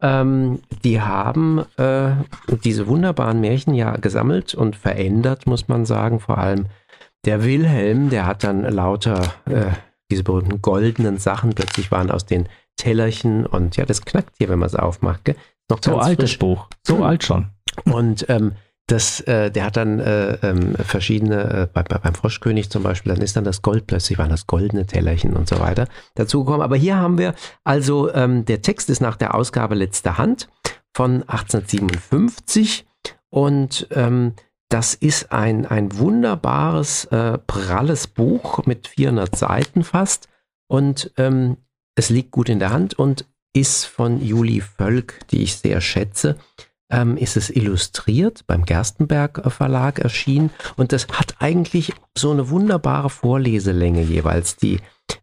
[0.00, 2.10] Ähm, die haben äh,
[2.64, 6.20] diese wunderbaren Märchen ja gesammelt und verändert, muss man sagen.
[6.20, 6.66] Vor allem
[7.24, 9.66] der Wilhelm, der hat dann lauter äh,
[10.10, 12.46] diese berühmten goldenen Sachen plötzlich waren aus den
[12.76, 15.24] Tellerchen und ja, das knackt hier, wenn man es aufmacht.
[15.24, 15.36] Gell?
[15.72, 16.38] Noch So ganz alt das frisch.
[16.38, 16.68] Buch.
[16.86, 17.50] So alt schon.
[17.84, 18.52] Und ähm,
[18.86, 23.14] das, äh, der hat dann äh, ähm, verschiedene, äh, bei, bei, beim Froschkönig zum Beispiel,
[23.14, 26.62] dann ist dann das Gold plötzlich, waren das goldene Tellerchen und so weiter dazugekommen.
[26.62, 30.48] Aber hier haben wir, also ähm, der Text ist nach der Ausgabe Letzter Hand
[30.94, 32.86] von 1857
[33.30, 34.34] und ähm,
[34.68, 40.28] das ist ein, ein wunderbares, äh, pralles Buch mit 400 Seiten fast
[40.66, 41.56] und ähm,
[41.94, 46.38] es liegt gut in der Hand und ist von Julie Völk, die ich sehr schätze
[46.92, 52.50] ähm, ist es illustriert, beim Gerstenberg äh, Verlag erschienen und das hat eigentlich so eine
[52.50, 54.78] wunderbare Vorleselänge jeweils, die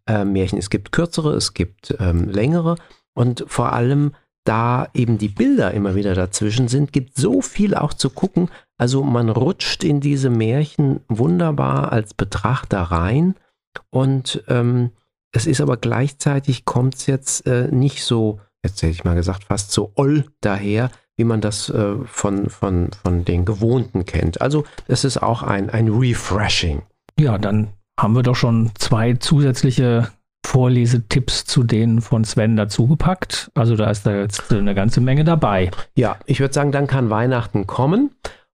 [0.07, 0.57] äh, Märchen.
[0.57, 2.75] Es gibt kürzere, es gibt ähm, längere
[3.13, 4.13] und vor allem
[4.45, 8.49] da eben die Bilder immer wieder dazwischen sind, gibt so viel auch zu gucken.
[8.77, 13.35] Also man rutscht in diese Märchen wunderbar als Betrachter rein
[13.91, 14.91] und ähm,
[15.31, 19.43] es ist aber gleichzeitig kommt es jetzt äh, nicht so, jetzt hätte ich mal gesagt,
[19.45, 24.41] fast so oll daher, wie man das äh, von, von, von den Gewohnten kennt.
[24.41, 26.81] Also es ist auch ein, ein Refreshing.
[27.19, 27.69] Ja, dann
[27.99, 30.09] haben wir doch schon zwei zusätzliche
[30.45, 33.51] Vorlesetipps zu denen von Sven dazugepackt.
[33.53, 35.69] Also da ist da jetzt eine ganze Menge dabei.
[35.95, 38.11] Ja, ich würde sagen, dann kann Weihnachten kommen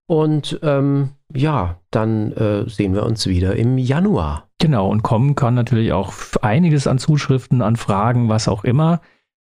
[0.08, 4.49] und ähm, ja, dann äh, sehen wir uns wieder im Januar.
[4.60, 9.01] Genau, und kommen kann natürlich auch einiges an Zuschriften, an Fragen, was auch immer.